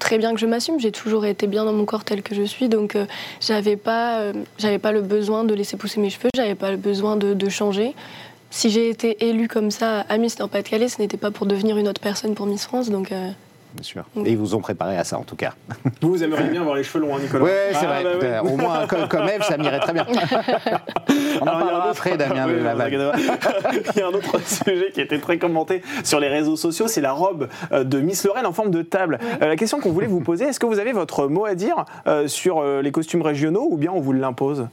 très 0.05 0.19
bien 0.19 0.33
que 0.33 0.39
je 0.39 0.45
m'assume. 0.45 0.79
J'ai 0.79 0.91
toujours 0.91 1.25
été 1.25 1.47
bien 1.47 1.65
dans 1.65 1.73
mon 1.73 1.85
corps 1.85 2.03
tel 2.03 2.21
que 2.21 2.35
je 2.35 2.43
suis, 2.43 2.69
donc 2.69 2.95
euh, 2.95 3.05
j'avais 3.41 3.75
pas, 3.75 4.19
euh, 4.19 4.33
j'avais 4.59 4.77
pas 4.77 4.91
le 4.91 5.01
besoin 5.01 5.43
de 5.43 5.53
laisser 5.55 5.77
pousser 5.77 5.99
mes 5.99 6.11
cheveux, 6.11 6.29
j'avais 6.35 6.53
pas 6.53 6.69
le 6.69 6.77
besoin 6.77 7.15
de, 7.15 7.33
de 7.33 7.49
changer. 7.49 7.95
Si 8.51 8.69
j'ai 8.69 8.89
été 8.89 9.27
élue 9.27 9.47
comme 9.47 9.71
ça 9.71 10.01
à 10.01 10.17
Miss 10.17 10.37
Nord-Pas-de-Calais, 10.37 10.89
ce 10.89 11.01
n'était 11.01 11.17
pas 11.17 11.31
pour 11.31 11.47
devenir 11.47 11.77
une 11.77 11.87
autre 11.87 12.01
personne 12.01 12.35
pour 12.35 12.45
Miss 12.45 12.65
France, 12.65 12.89
donc. 12.89 13.11
Bien 13.75 13.83
sûr. 13.83 14.03
Oui. 14.15 14.23
Et 14.27 14.31
ils 14.31 14.37
vous 14.37 14.55
ont 14.55 14.61
préparé 14.61 14.97
à 14.97 15.03
ça, 15.03 15.17
en 15.17 15.23
tout 15.23 15.35
cas. 15.35 15.53
Vous, 16.01 16.09
vous 16.11 16.23
aimeriez 16.23 16.49
bien 16.49 16.61
avoir 16.61 16.75
les 16.75 16.83
cheveux 16.83 17.03
longs, 17.05 17.15
hein, 17.15 17.19
Nicolas 17.21 17.43
Oui, 17.43 17.51
c'est 17.73 17.85
Ah, 17.85 18.01
vrai. 18.01 18.03
bah 18.03 18.41
oui. 18.43 18.51
Au 18.53 18.57
moins, 18.57 18.87
comme, 18.87 19.07
comme 19.07 19.27
Eve, 19.27 19.43
ça 19.43 19.57
m'irait 19.57 19.79
très 19.79 19.93
bien. 19.93 20.05
On 21.41 21.43
en 21.43 21.45
Alors, 21.45 21.45
il 21.45 21.45
y 21.45 21.47
a 21.47 21.51
un 21.51 21.59
parlera 21.59 21.77
autre- 21.79 21.87
après, 21.89 22.17
Damien 22.17 22.45
Oui. 22.47 22.53
Il 23.95 23.99
y 23.99 24.01
a 24.01 24.07
un 24.07 24.09
autre 24.11 24.39
sujet 24.47 24.91
qui 24.93 25.01
a 25.01 25.03
été 25.03 25.19
très 25.19 25.37
commenté 25.37 25.81
sur 26.03 26.19
les 26.19 26.27
réseaux 26.29 26.55
sociaux, 26.55 26.87
c'est 26.87 27.01
la 27.01 27.11
robe 27.11 27.49
euh, 27.71 27.83
de 27.83 27.99
Miss 27.99 28.23
Lorraine 28.25 28.45
en 28.45 28.53
forme 28.53 28.71
de 28.71 28.81
table. 28.81 29.19
Euh, 29.41 29.47
la 29.47 29.55
question 29.55 29.79
qu'on 29.79 29.91
voulait 29.91 30.07
vous 30.07 30.21
poser, 30.21 30.45
est-ce 30.45 30.59
que 30.59 30.65
vous 30.65 30.79
avez 30.79 30.93
votre 30.93 31.27
mot 31.27 31.45
à 31.45 31.55
dire 31.55 31.83
euh, 32.07 32.27
sur 32.27 32.59
euh, 32.59 32.81
les 32.81 32.91
costumes 32.91 33.21
régionaux 33.21 33.67
ou 33.69 33.77
bien 33.77 33.91
on 33.93 33.99
vous 33.99 34.13
l'impose? 34.13 34.67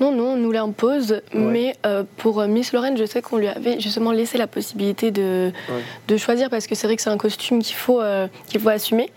Non, 0.00 0.12
non, 0.12 0.32
on 0.32 0.36
nous 0.36 0.52
l'impose, 0.52 1.20
mais 1.34 1.76
euh, 1.84 2.04
pour 2.18 2.40
euh, 2.40 2.46
Miss 2.46 2.72
Lorraine, 2.72 2.96
je 2.96 3.04
sais 3.04 3.20
qu'on 3.22 3.36
lui 3.36 3.48
avait 3.48 3.80
justement 3.80 4.12
laissé 4.12 4.38
la 4.38 4.46
possibilité 4.46 5.10
de, 5.10 5.52
Ouais. 5.68 5.82
de 6.06 6.16
choisir 6.16 6.50
parce 6.50 6.66
que 6.66 6.74
c'est 6.74 6.86
vrai 6.86 6.96
que 6.96 7.02
c'est 7.02 7.10
un 7.10 7.18
costume 7.18 7.62
qu'il 7.62 7.74
faut, 7.76 8.00
euh, 8.00 8.28
qu'il 8.46 8.60
faut 8.60 8.68
assumer. 8.68 9.10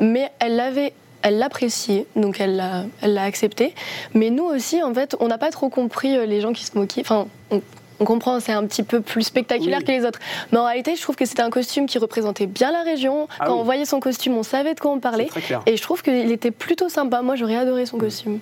Mais 0.00 0.30
elle 0.38 0.56
l'avait. 0.56 0.92
Elle 1.24 1.38
l'appréciait, 1.38 2.06
donc 2.16 2.40
elle 2.40 2.56
l'a, 2.56 2.82
elle 3.00 3.14
l'a 3.14 3.22
accepté. 3.22 3.76
Mais 4.12 4.30
nous 4.30 4.42
aussi, 4.42 4.82
en 4.82 4.92
fait, 4.92 5.14
on 5.20 5.28
n'a 5.28 5.38
pas 5.38 5.52
trop 5.52 5.68
compris 5.68 6.26
les 6.26 6.40
gens 6.40 6.52
qui 6.52 6.64
se 6.64 6.76
moquaient. 6.76 7.02
Enfin, 7.02 7.28
on, 7.52 7.62
on 8.00 8.04
comprend, 8.04 8.40
c'est 8.40 8.50
un 8.50 8.66
petit 8.66 8.82
peu 8.82 9.00
plus 9.00 9.22
spectaculaire 9.22 9.78
Oui. 9.78 9.84
que 9.84 9.92
les 9.92 10.04
autres. 10.04 10.18
Mais 10.50 10.58
en 10.58 10.64
réalité, 10.64 10.96
je 10.96 11.00
trouve 11.02 11.14
que 11.14 11.24
c'était 11.24 11.42
un 11.42 11.50
costume 11.50 11.86
qui 11.86 11.98
représentait 11.98 12.46
bien 12.46 12.72
la 12.72 12.82
région. 12.82 13.28
Ah 13.38 13.44
Quand 13.46 13.52
oui. 13.54 13.60
on 13.60 13.62
voyait 13.62 13.84
son 13.84 14.00
costume, 14.00 14.36
on 14.36 14.42
savait 14.42 14.74
de 14.74 14.80
quoi 14.80 14.90
on 14.90 14.98
parlait. 14.98 15.28
Et 15.66 15.76
je 15.76 15.82
trouve 15.82 16.02
qu'il 16.02 16.32
était 16.32 16.50
plutôt 16.50 16.88
sympa. 16.88 17.22
Moi, 17.22 17.36
j'aurais 17.36 17.54
adoré 17.56 17.86
son 17.86 17.98
costume. 17.98 18.40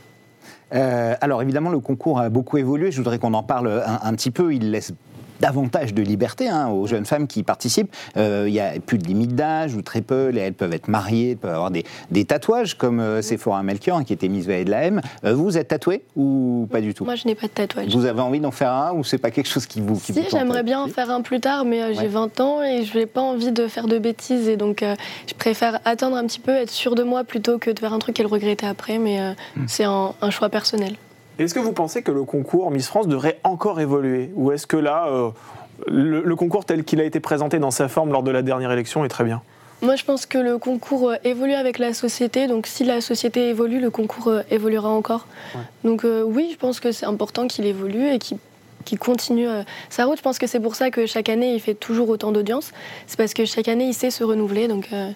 Euh, 0.72 1.14
alors 1.20 1.42
évidemment, 1.42 1.70
le 1.70 1.80
concours 1.80 2.20
a 2.20 2.28
beaucoup 2.28 2.58
évolué. 2.58 2.90
Je 2.90 2.98
voudrais 2.98 3.18
qu'on 3.18 3.34
en 3.34 3.42
parle 3.42 3.82
un, 3.84 4.00
un 4.02 4.14
petit 4.14 4.30
peu. 4.30 4.54
Il 4.54 4.70
laisse 4.70 4.92
davantage 5.40 5.94
de 5.94 6.02
liberté 6.02 6.48
hein, 6.48 6.68
aux 6.68 6.86
jeunes 6.86 7.04
femmes 7.06 7.26
qui 7.26 7.42
participent. 7.42 7.94
Euh, 8.16 8.44
Il 8.46 8.52
n'y 8.52 8.60
a 8.60 8.72
plus 8.84 8.98
de 8.98 9.06
limite 9.06 9.34
d'âge 9.34 9.74
ou 9.74 9.82
très 9.82 10.00
peu. 10.02 10.32
Elles 10.36 10.52
peuvent 10.54 10.72
être 10.72 10.88
mariées, 10.88 11.30
elles 11.32 11.36
peuvent 11.36 11.54
avoir 11.54 11.70
des, 11.70 11.84
des 12.10 12.24
tatouages 12.24 12.74
comme 12.74 13.00
euh, 13.00 13.22
Sephora 13.22 13.62
Melchior 13.62 13.98
hein, 13.98 14.04
qui 14.04 14.12
était 14.12 14.28
Miss 14.28 14.46
Vallée 14.46 14.64
de 14.64 14.70
la 14.70 14.82
M. 14.84 15.00
Euh, 15.24 15.34
vous 15.34 15.56
êtes 15.58 15.68
tatouée 15.68 16.02
ou 16.16 16.68
pas 16.70 16.80
du 16.80 16.94
tout? 16.94 17.04
Moi, 17.04 17.14
je 17.16 17.26
n'ai 17.26 17.34
pas 17.34 17.46
de 17.46 17.52
tatouage. 17.52 17.88
Vous 17.94 18.04
avez 18.06 18.20
envie 18.20 18.40
d'en 18.40 18.50
faire 18.50 18.72
un 18.72 18.92
ou 18.92 19.04
c'est 19.04 19.18
pas 19.18 19.30
quelque 19.30 19.48
chose 19.48 19.66
qui 19.66 19.80
vous 19.80 19.94
qui 19.98 20.12
Si, 20.12 20.22
j'aimerais 20.30 20.62
bien 20.62 20.80
en 20.80 20.88
faire 20.88 21.10
un 21.10 21.22
plus 21.22 21.40
tard, 21.40 21.64
mais 21.64 21.82
euh, 21.82 21.92
j'ai 21.94 22.00
Ouais. 22.00 22.06
20 22.08 22.40
ans 22.40 22.62
et 22.62 22.84
je 22.84 22.98
n'ai 22.98 23.06
pas 23.06 23.20
envie 23.20 23.52
de 23.52 23.66
faire 23.68 23.86
de 23.86 23.98
bêtises. 23.98 24.48
Et 24.48 24.56
donc, 24.56 24.82
euh, 24.82 24.94
je 25.28 25.34
préfère 25.34 25.80
attendre 25.84 26.16
un 26.16 26.24
petit 26.26 26.40
peu, 26.40 26.52
être 26.52 26.70
sûre 26.70 26.94
de 26.94 27.02
moi 27.02 27.24
plutôt 27.24 27.58
que 27.58 27.70
de 27.70 27.78
faire 27.78 27.92
un 27.92 27.98
truc 27.98 28.18
et 28.18 28.22
le 28.22 28.28
regretter 28.28 28.66
après. 28.66 28.98
Mais 28.98 29.20
euh, 29.20 29.32
Hmm. 29.56 29.64
c'est 29.68 29.84
un, 29.84 30.12
un 30.20 30.30
choix 30.30 30.48
personnel. 30.48 30.94
Est-ce 31.40 31.54
que 31.54 31.60
vous 31.60 31.72
pensez 31.72 32.02
que 32.02 32.12
le 32.12 32.24
concours 32.24 32.70
Miss 32.70 32.86
France 32.86 33.08
devrait 33.08 33.40
encore 33.44 33.80
évoluer 33.80 34.30
Ou 34.34 34.52
est-ce 34.52 34.66
que 34.66 34.76
là, 34.76 35.06
euh, 35.08 35.30
le, 35.86 36.22
le 36.22 36.36
concours 36.36 36.66
tel 36.66 36.84
qu'il 36.84 37.00
a 37.00 37.04
été 37.04 37.18
présenté 37.18 37.58
dans 37.58 37.70
sa 37.70 37.88
forme 37.88 38.12
lors 38.12 38.22
de 38.22 38.30
la 38.30 38.42
dernière 38.42 38.70
élection 38.70 39.06
est 39.06 39.08
très 39.08 39.24
bien 39.24 39.40
Moi, 39.80 39.96
je 39.96 40.04
pense 40.04 40.26
que 40.26 40.36
le 40.36 40.58
concours 40.58 41.08
euh, 41.08 41.16
évolue 41.24 41.54
avec 41.54 41.78
la 41.78 41.94
société. 41.94 42.46
Donc, 42.46 42.66
si 42.66 42.84
la 42.84 43.00
société 43.00 43.48
évolue, 43.48 43.80
le 43.80 43.88
concours 43.88 44.28
euh, 44.28 44.42
évoluera 44.50 44.90
encore. 44.90 45.26
Ouais. 45.54 45.62
Donc, 45.82 46.04
euh, 46.04 46.22
oui, 46.22 46.50
je 46.52 46.58
pense 46.58 46.78
que 46.78 46.92
c'est 46.92 47.06
important 47.06 47.46
qu'il 47.46 47.64
évolue 47.64 48.08
et 48.08 48.18
qu'il 48.18 48.98
continue 48.98 49.48
sa 49.88 50.04
route. 50.04 50.18
Je 50.18 50.22
pense 50.22 50.38
que 50.38 50.46
c'est 50.46 50.60
pour 50.60 50.74
ça 50.74 50.90
que 50.90 51.06
chaque 51.06 51.30
année, 51.30 51.54
il 51.54 51.60
fait 51.60 51.74
toujours 51.74 52.10
autant 52.10 52.32
d'audience. 52.32 52.72
C'est 53.06 53.16
parce 53.16 53.32
que 53.32 53.46
chaque 53.46 53.68
année, 53.68 53.86
il 53.86 53.94
sait 53.94 54.10
se 54.10 54.24
renouveler. 54.24 54.68
Donc, 54.68 54.88
euh, 54.92 55.10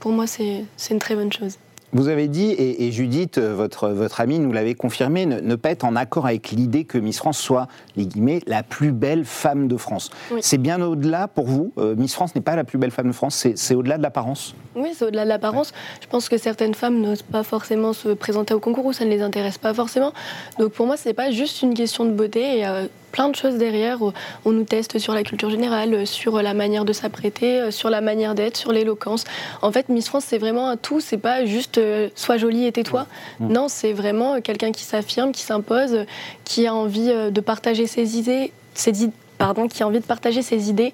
pour 0.00 0.12
moi, 0.12 0.26
c'est 0.26 0.66
une 0.90 0.98
très 0.98 1.14
bonne 1.14 1.32
chose. 1.32 1.56
Vous 1.92 2.08
avez 2.08 2.28
dit, 2.28 2.50
et, 2.50 2.86
et 2.86 2.92
Judith, 2.92 3.38
euh, 3.38 3.54
votre, 3.54 3.88
votre 3.88 4.20
amie, 4.20 4.38
nous 4.38 4.52
l'avait 4.52 4.74
confirmé, 4.74 5.24
ne, 5.24 5.40
ne 5.40 5.54
pas 5.54 5.70
être 5.70 5.84
en 5.84 5.96
accord 5.96 6.26
avec 6.26 6.50
l'idée 6.50 6.84
que 6.84 6.98
Miss 6.98 7.18
France 7.18 7.38
soit, 7.38 7.68
les 7.96 8.06
guillemets, 8.06 8.40
la 8.46 8.62
plus 8.62 8.92
belle 8.92 9.24
femme 9.24 9.68
de 9.68 9.76
France. 9.76 10.10
Oui. 10.30 10.40
C'est 10.42 10.58
bien 10.58 10.80
au-delà 10.82 11.28
pour 11.28 11.46
vous 11.46 11.72
Euh, 11.78 11.94
Miss 11.96 12.14
France 12.14 12.34
n'est 12.34 12.40
pas 12.40 12.56
la 12.56 12.64
plus 12.64 12.78
belle 12.78 12.90
femme 12.90 13.06
de 13.08 13.12
France, 13.12 13.34
c'est 13.34 13.56
c'est 13.56 13.74
au-delà 13.74 13.98
de 13.98 14.02
l'apparence 14.02 14.54
Oui, 14.74 14.90
c'est 14.94 15.04
au-delà 15.04 15.24
de 15.24 15.28
l'apparence. 15.28 15.72
Je 16.00 16.06
pense 16.06 16.28
que 16.28 16.38
certaines 16.38 16.74
femmes 16.74 17.00
n'osent 17.00 17.22
pas 17.22 17.42
forcément 17.42 17.92
se 17.92 18.08
présenter 18.10 18.54
au 18.54 18.60
concours 18.60 18.86
ou 18.86 18.92
ça 18.92 19.04
ne 19.04 19.10
les 19.10 19.22
intéresse 19.22 19.58
pas 19.58 19.74
forcément. 19.74 20.12
Donc 20.58 20.72
pour 20.72 20.86
moi, 20.86 20.96
c'est 20.96 21.14
pas 21.14 21.30
juste 21.30 21.62
une 21.62 21.74
question 21.74 22.04
de 22.04 22.10
beauté. 22.10 22.64
A 22.64 22.82
plein 23.16 23.30
de 23.30 23.34
choses 23.34 23.56
derrière. 23.56 23.98
On 24.44 24.52
nous 24.52 24.64
teste 24.64 24.98
sur 24.98 25.14
la 25.14 25.22
culture 25.22 25.48
générale, 25.48 26.06
sur 26.06 26.42
la 26.42 26.52
manière 26.52 26.84
de 26.84 26.92
s'apprêter, 26.92 27.70
sur 27.70 27.88
la 27.88 28.02
manière 28.02 28.34
d'être, 28.34 28.58
sur 28.58 28.72
l'éloquence. 28.72 29.24
En 29.62 29.72
fait, 29.72 29.88
Miss 29.88 30.08
France, 30.08 30.24
c'est 30.26 30.36
vraiment 30.36 30.68
un 30.68 30.76
tout. 30.76 31.00
C'est 31.00 31.16
pas 31.16 31.46
juste 31.46 31.78
euh, 31.78 32.10
sois 32.14 32.36
jolie 32.36 32.66
et 32.66 32.72
tais-toi. 32.72 33.06
Non, 33.40 33.68
c'est 33.68 33.94
vraiment 33.94 34.42
quelqu'un 34.42 34.70
qui 34.70 34.84
s'affirme, 34.84 35.32
qui 35.32 35.40
s'impose, 35.40 36.04
qui 36.44 36.66
a 36.66 36.74
envie 36.74 37.10
euh, 37.10 37.30
de 37.30 37.40
partager 37.40 37.86
ses 37.86 38.18
idées, 38.18 38.52
ses 38.74 39.04
idées 39.04 39.14
pardon, 39.38 39.66
qui 39.66 39.82
a 39.82 39.86
envie 39.86 40.00
de 40.00 40.04
partager 40.04 40.42
ses 40.42 40.68
idées, 40.68 40.92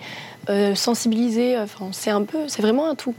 euh, 0.49 0.77
sensibiliser. 0.77 1.59
Enfin, 1.59 1.89
c'est 1.91 2.11
un 2.11 2.23
peu, 2.23 2.47
c'est 2.47 2.63
vraiment 2.63 2.89
un 2.89 2.95
tout. 2.95 3.17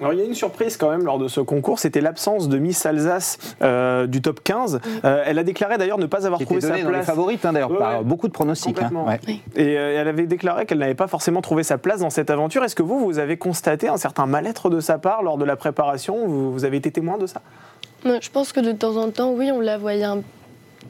Alors 0.00 0.12
il 0.12 0.18
y 0.18 0.22
a 0.22 0.24
une 0.24 0.34
surprise 0.34 0.76
quand 0.76 0.90
même 0.90 1.04
lors 1.04 1.18
de 1.18 1.28
ce 1.28 1.40
concours, 1.40 1.78
c'était 1.78 2.00
l'absence 2.00 2.48
de 2.48 2.58
Miss 2.58 2.84
Alsace 2.84 3.38
euh, 3.62 4.06
du 4.06 4.20
top 4.22 4.42
15. 4.42 4.80
Euh, 5.04 5.22
elle 5.24 5.38
a 5.38 5.44
déclaré 5.44 5.78
d'ailleurs 5.78 5.98
ne 5.98 6.06
pas 6.06 6.26
avoir 6.26 6.40
trouvé 6.40 6.60
sa 6.60 6.68
donnée 6.68 6.82
dans 6.82 6.88
les 6.88 6.94
place. 6.94 7.06
favorites, 7.06 7.44
hein, 7.44 7.52
d'ailleurs, 7.52 7.70
Ouais, 7.70 7.78
par 7.78 7.98
ouais. 7.98 8.04
beaucoup 8.04 8.26
de 8.26 8.32
pronostics. 8.32 8.76
hein. 8.82 8.90
Et 9.56 9.78
euh, 9.78 10.00
elle 10.00 10.08
avait 10.08 10.26
déclaré 10.26 10.66
qu'elle 10.66 10.78
n'avait 10.78 10.94
pas 10.94 11.06
forcément 11.06 11.40
trouvé 11.42 11.62
sa 11.62 11.78
place 11.78 12.00
dans 12.00 12.10
cette 12.10 12.30
aventure. 12.30 12.64
Est-ce 12.64 12.74
que 12.74 12.82
vous, 12.82 12.98
vous 13.04 13.18
avez 13.20 13.36
constaté 13.36 13.88
un 13.88 13.96
certain 13.96 14.26
mal-être 14.26 14.68
de 14.68 14.80
sa 14.80 14.98
part 14.98 15.22
lors 15.22 15.38
de 15.38 15.44
la 15.44 15.54
préparation? 15.56 16.26
Vous, 16.26 16.52
vous 16.52 16.64
avez 16.64 16.76
été 16.78 16.90
témoin 16.90 17.16
de 17.16 17.26
ça? 17.26 17.40
Je 18.04 18.30
pense 18.30 18.52
que 18.52 18.60
de 18.60 18.72
temps 18.72 18.96
en 18.96 19.10
temps, 19.10 19.32
oui, 19.32 19.50
on 19.52 19.60
la 19.60 19.78
voyait 19.78 20.04
un 20.04 20.22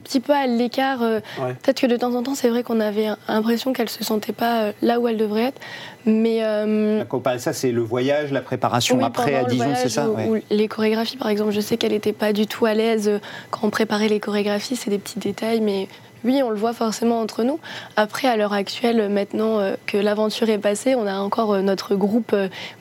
petit 0.04 0.20
peu 0.20 0.32
à 0.32 0.46
l'écart. 0.46 1.02
euh, 1.02 1.20
Ouais. 1.42 1.54
Peut-être 1.62 1.80
que 1.80 1.86
de 1.86 1.96
temps 1.96 2.14
en 2.14 2.22
temps, 2.22 2.34
c'est 2.34 2.48
vrai 2.48 2.62
qu'on 2.62 2.78
avait 2.80 3.08
l'impression 3.28 3.72
qu'elle 3.72 3.88
se 3.88 4.04
sentait 4.04 4.32
pas 4.32 4.60
euh, 4.62 4.72
là 4.82 5.00
où 5.00 5.08
elle 5.08 5.16
devrait 5.16 5.44
être. 5.44 5.60
Mais 6.06 6.44
euh, 6.44 7.02
ça, 7.38 7.52
c'est 7.52 7.72
le 7.72 7.80
voyage, 7.82 8.30
la 8.30 8.42
préparation 8.42 8.98
oui, 8.98 9.04
après 9.04 9.34
à 9.34 9.44
Dijon, 9.44 9.72
c'est 9.74 9.88
ça 9.88 10.08
ou- 10.08 10.14
Ouais. 10.14 10.26
ou 10.28 10.36
les 10.50 10.68
chorégraphies, 10.68 11.16
par 11.16 11.28
exemple, 11.28 11.50
je 11.52 11.60
sais 11.60 11.76
qu'elle 11.76 11.92
n'était 11.92 12.12
pas 12.12 12.32
du 12.32 12.46
tout 12.46 12.66
à 12.66 12.74
l'aise 12.74 13.08
euh, 13.08 13.18
quand 13.50 13.60
on 13.66 13.70
préparait 13.70 14.08
les 14.08 14.20
chorégraphies. 14.20 14.76
C'est 14.76 14.90
des 14.90 14.98
petits 14.98 15.18
détails, 15.18 15.60
mais 15.60 15.88
oui, 16.24 16.40
on 16.44 16.50
le 16.50 16.56
voit 16.56 16.72
forcément 16.72 17.20
entre 17.20 17.42
nous. 17.42 17.58
Après, 17.96 18.28
à 18.28 18.36
l'heure 18.36 18.52
actuelle, 18.54 19.08
maintenant 19.10 19.58
que 19.86 19.98
l'aventure 19.98 20.48
est 20.48 20.56
passée, 20.58 20.94
on 20.94 21.06
a 21.06 21.18
encore 21.18 21.58
notre 21.62 21.94
groupe 21.96 22.34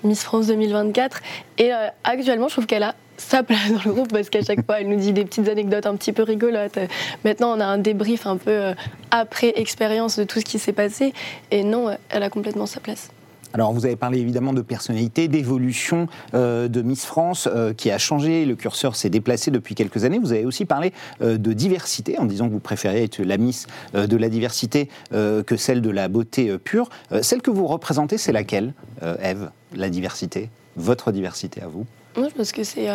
Miss 0.05 0.23
France 0.23 0.47
2024. 0.47 1.19
Et 1.57 1.71
actuellement, 2.05 2.47
je 2.47 2.53
trouve 2.53 2.67
qu'elle 2.67 2.83
a 2.83 2.95
sa 3.17 3.43
place 3.43 3.71
dans 3.71 3.81
le 3.85 3.93
groupe 3.93 4.11
parce 4.11 4.29
qu'à 4.29 4.41
chaque 4.41 4.65
fois, 4.65 4.81
elle 4.81 4.89
nous 4.89 4.97
dit 4.97 5.13
des 5.13 5.25
petites 5.25 5.47
anecdotes 5.49 5.85
un 5.85 5.95
petit 5.95 6.13
peu 6.13 6.23
rigolotes. 6.23 6.79
Maintenant, 7.23 7.55
on 7.55 7.59
a 7.59 7.65
un 7.65 7.77
débrief 7.77 8.25
un 8.25 8.37
peu 8.37 8.51
euh, 8.51 8.73
après 9.11 9.53
expérience 9.55 10.17
de 10.17 10.23
tout 10.23 10.39
ce 10.39 10.45
qui 10.45 10.59
s'est 10.59 10.73
passé. 10.73 11.13
Et 11.51 11.63
non, 11.63 11.95
elle 12.09 12.23
a 12.23 12.29
complètement 12.29 12.65
sa 12.65 12.79
place. 12.79 13.09
Alors, 13.53 13.71
vous 13.71 13.85
avez 13.85 13.95
parlé 13.95 14.19
évidemment 14.19 14.51
de 14.51 14.63
personnalité, 14.63 15.27
d'évolution 15.27 16.07
euh, 16.33 16.67
de 16.67 16.81
Miss 16.81 17.05
France 17.05 17.47
euh, 17.51 17.71
qui 17.71 17.91
a 17.91 17.99
changé, 17.99 18.45
le 18.45 18.55
curseur 18.55 18.95
s'est 18.95 19.11
déplacé 19.11 19.51
depuis 19.51 19.75
quelques 19.75 20.05
années. 20.05 20.17
Vous 20.17 20.31
avez 20.31 20.45
aussi 20.45 20.65
parlé 20.65 20.91
euh, 21.21 21.37
de 21.37 21.53
diversité 21.53 22.17
en 22.17 22.25
disant 22.25 22.47
que 22.47 22.53
vous 22.53 22.59
préférez 22.59 23.03
être 23.03 23.21
la 23.21 23.37
Miss 23.37 23.67
de 23.93 24.17
la 24.17 24.29
diversité 24.29 24.89
que 25.11 25.55
celle 25.57 25.81
de 25.81 25.89
la 25.89 26.07
beauté 26.07 26.57
pure. 26.57 26.89
Celle 27.21 27.41
que 27.41 27.51
vous 27.51 27.67
représentez, 27.67 28.17
c'est 28.17 28.31
laquelle, 28.31 28.73
Eve 29.21 29.51
La 29.75 29.89
diversité 29.89 30.49
Votre 30.75 31.11
diversité 31.11 31.61
à 31.61 31.67
vous? 31.67 31.85
Moi, 32.17 32.29
je 32.29 32.35
pense 32.35 32.51
que 32.51 32.63
c'est. 32.63 32.87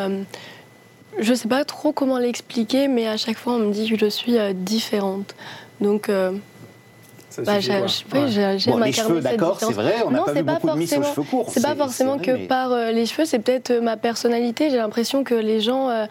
je 1.21 1.35
sais 1.35 1.49
pas 1.49 1.65
trop 1.65 1.93
comment 1.93 2.19
l'expliquer, 2.19 2.89
mais 2.89 3.07
à 3.07 3.17
chaque 3.17 3.39
fois, 3.39 3.55
on 3.55 3.59
me 3.59 3.73
dit 3.73 3.89
que 3.91 3.99
je 3.99 4.07
suis 4.07 4.37
différente. 4.55 5.35
Donc, 5.81 6.11
Ça 7.31 7.43
bah, 7.43 7.61
j'ai- 7.61 7.73
Ouais. 7.73 8.57
Bon, 8.67 8.79
les 8.79 8.93
cheveux, 8.93 9.21
d'accord, 9.21 9.59
c'est 9.61 9.73
vrai, 9.73 9.97
on 10.07 10.11
n'a 10.11 10.23
pas 10.23 10.33
vu 10.33 10.45
pas 10.45 10.55
beaucoup 10.55 10.71
de 10.71 10.79
Miss 10.79 10.93
aux 10.93 10.97
forcément- 10.97 11.15
cheveux 11.15 11.27
courts. 11.31 11.47
C'est 11.51 11.63
pas 11.63 11.75
forcément 11.75 12.17
vrai, 12.17 12.25
que 12.25 12.31
mais- 12.33 12.47
par 12.47 12.73
euh, 12.73 12.91
les 12.91 13.07
cheveux, 13.07 13.25
c'est 13.27 13.39
peut-être 13.39 13.71
euh, 13.71 13.81
ma 13.81 13.97
personnalité. 13.97 14.71
J'ai 14.71 14.77
l'impression 14.79 15.25
que 15.25 15.35
les 15.35 15.61
gens, 15.61 15.89
euh, 15.91 16.07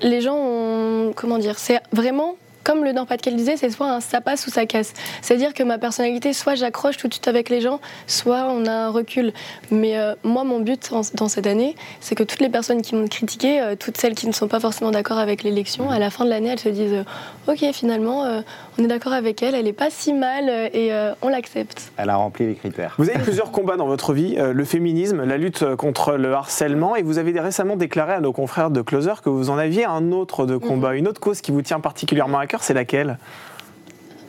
les 0.00 0.20
gens 0.20 0.36
ont, 0.36 1.12
comment 1.14 1.38
dire, 1.38 1.58
c'est 1.58 1.80
vraiment 1.92 2.36
comme 2.64 2.84
le 2.84 2.92
Nord-Pas-de-Calais 2.92 3.36
disait, 3.36 3.56
c'est 3.56 3.70
soit 3.70 3.90
un 3.90 4.00
ça 4.00 4.20
passe 4.20 4.46
ou 4.46 4.50
ça 4.50 4.66
casse. 4.66 4.92
C'est-à-dire 5.22 5.54
que 5.54 5.62
ma 5.62 5.78
personnalité, 5.78 6.34
soit 6.34 6.54
j'accroche 6.54 6.98
tout 6.98 7.08
de 7.08 7.14
suite 7.14 7.26
avec 7.26 7.48
les 7.48 7.62
gens, 7.62 7.80
soit 8.06 8.46
on 8.50 8.66
a 8.66 8.70
un 8.70 8.90
recul. 8.90 9.32
Mais 9.70 9.96
euh, 9.96 10.14
moi, 10.22 10.44
mon 10.44 10.60
but 10.60 10.90
en- 10.92 11.00
dans 11.14 11.28
cette 11.28 11.46
année, 11.46 11.76
c'est 12.00 12.14
que 12.14 12.22
toutes 12.24 12.40
les 12.40 12.50
personnes 12.50 12.82
qui 12.82 12.94
m'ont 12.94 13.08
critiqué, 13.08 13.58
euh, 13.62 13.74
toutes 13.74 13.96
celles 13.96 14.14
qui 14.14 14.26
ne 14.26 14.32
sont 14.32 14.48
pas 14.48 14.60
forcément 14.60 14.90
d'accord 14.90 15.16
avec 15.16 15.44
l'élection, 15.44 15.88
à 15.90 15.98
la 15.98 16.10
fin 16.10 16.26
de 16.26 16.30
l'année, 16.30 16.50
elles 16.50 16.58
se 16.58 16.68
disent 16.68 16.92
euh, 16.92 17.50
Ok, 17.50 17.64
finalement, 17.72 18.24
euh, 18.26 18.42
on 18.78 18.84
est 18.84 18.86
d'accord 18.86 19.12
avec 19.12 19.42
elle, 19.42 19.54
elle 19.54 19.66
est 19.66 19.72
pas 19.72 19.90
si 19.90 20.12
mal 20.12 20.48
euh, 20.48 20.68
et 20.72 20.92
euh, 20.92 21.12
on 21.20 21.28
l'accepte. 21.28 21.90
Elle 21.96 22.10
a 22.10 22.16
rempli 22.16 22.46
les 22.46 22.54
critères. 22.54 22.94
Vous 22.98 23.10
avez 23.10 23.18
plusieurs 23.18 23.50
combats 23.50 23.76
dans 23.76 23.86
votre 23.88 24.12
vie, 24.12 24.36
euh, 24.38 24.52
le 24.52 24.64
féminisme, 24.64 25.24
la 25.24 25.36
lutte 25.36 25.74
contre 25.74 26.12
le 26.12 26.32
harcèlement, 26.32 26.94
et 26.94 27.02
vous 27.02 27.18
avez 27.18 27.38
récemment 27.40 27.76
déclaré 27.76 28.12
à 28.12 28.20
nos 28.20 28.32
confrères 28.32 28.70
de 28.70 28.80
Closer 28.80 29.14
que 29.22 29.28
vous 29.28 29.50
en 29.50 29.58
aviez 29.58 29.84
un 29.84 30.12
autre 30.12 30.46
de 30.46 30.56
combat, 30.56 30.94
une 30.94 31.08
autre 31.08 31.20
cause 31.20 31.40
qui 31.40 31.50
vous 31.50 31.62
tient 31.62 31.80
particulièrement 31.80 32.38
à 32.38 32.46
cœur, 32.46 32.62
c'est 32.62 32.74
laquelle? 32.74 33.18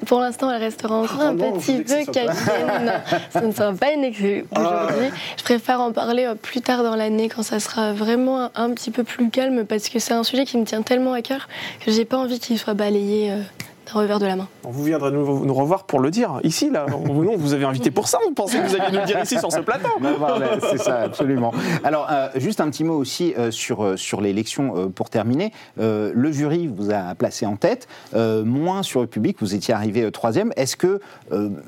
Pour 0.08 0.22
l'instant, 0.22 0.50
elle 0.50 0.62
restera 0.62 0.96
encore 0.96 1.22
un 1.22 1.34
Oh 1.34 1.34
non, 1.34 1.52
petit 1.60 1.84
peu 1.84 2.12
cachée. 2.12 2.30
Ce 3.34 3.40
ne 3.46 3.52
sera 3.52 3.74
pas 3.74 3.92
une 3.92 4.06
exclue 4.06 4.46
aujourd'hui. 4.56 5.10
Je 5.38 5.44
préfère 5.44 5.82
en 5.82 5.92
parler 5.92 6.32
plus 6.42 6.62
tard 6.62 6.84
dans 6.84 6.96
l'année 6.96 7.28
quand 7.28 7.44
ça 7.44 7.60
sera 7.60 7.92
vraiment 7.92 8.46
un, 8.46 8.52
un 8.56 8.72
petit 8.72 8.92
peu 8.92 9.04
plus 9.04 9.30
calme 9.30 9.66
parce 9.66 9.90
que 9.90 10.00
c'est 10.00 10.14
un 10.14 10.24
sujet 10.24 10.46
qui 10.46 10.58
me 10.58 10.64
tient 10.64 10.82
tellement 10.84 11.14
à 11.14 11.22
cœur 11.22 11.50
que 11.86 11.92
j'ai 11.92 12.06
pas 12.06 12.18
envie 12.18 12.40
qu'il 12.40 12.58
soit 12.58 12.76
balayé 12.76 13.34
d'un 13.94 14.00
revers 14.00 14.20
de 14.20 14.26
la 14.26 14.36
main. 14.36 14.48
Vous 14.64 14.84
viendrez 14.84 15.12
nous, 15.12 15.46
nous 15.46 15.54
revoir 15.54 15.86
pour 15.86 16.00
le 16.00 16.12
dire 16.12 16.40
ici, 16.44 16.70
là. 16.70 16.86
Non, 17.20 17.36
vous 17.36 17.54
avez 17.54 17.66
invité 17.66 17.92
pour 17.92 18.08
ça. 18.08 18.18
On 18.28 18.34
pensait 18.34 18.60
que 18.60 18.68
vous 18.68 18.76
alliez 18.76 18.92
nous 18.94 19.00
le 19.00 19.06
dire 19.06 19.22
ici 19.22 19.38
sur 19.40 19.52
ce 19.52 19.60
plateau? 19.60 19.90
C'est 20.70 20.78
ça, 20.78 21.02
absolument. 21.02 21.54
Alors, 21.84 22.08
euh, 22.10 22.30
juste 22.36 22.62
un 22.62 22.70
petit 22.70 22.84
mot 22.84 22.96
aussi 22.96 23.34
euh, 23.38 23.52
sur, 23.52 23.84
euh, 23.84 23.98
sur 23.98 24.22
l'élection 24.22 24.74
euh, 24.76 24.88
pour 24.88 25.10
terminer. 25.10 25.52
Euh, 25.80 26.12
le 26.14 26.32
jury 26.32 26.68
vous 26.68 26.92
a 26.92 27.16
placé 27.16 27.46
en 27.46 27.56
tête, 27.56 27.88
euh, 28.16 28.44
moins 28.44 28.84
sur 28.84 29.02
le 29.02 29.08
public, 29.08 29.38
vous 29.40 29.56
étiez 29.56 29.74
arrivé 29.74 30.10
troisième. 30.12 30.52
Est-ce 30.56 30.78
qu'il 30.78 31.00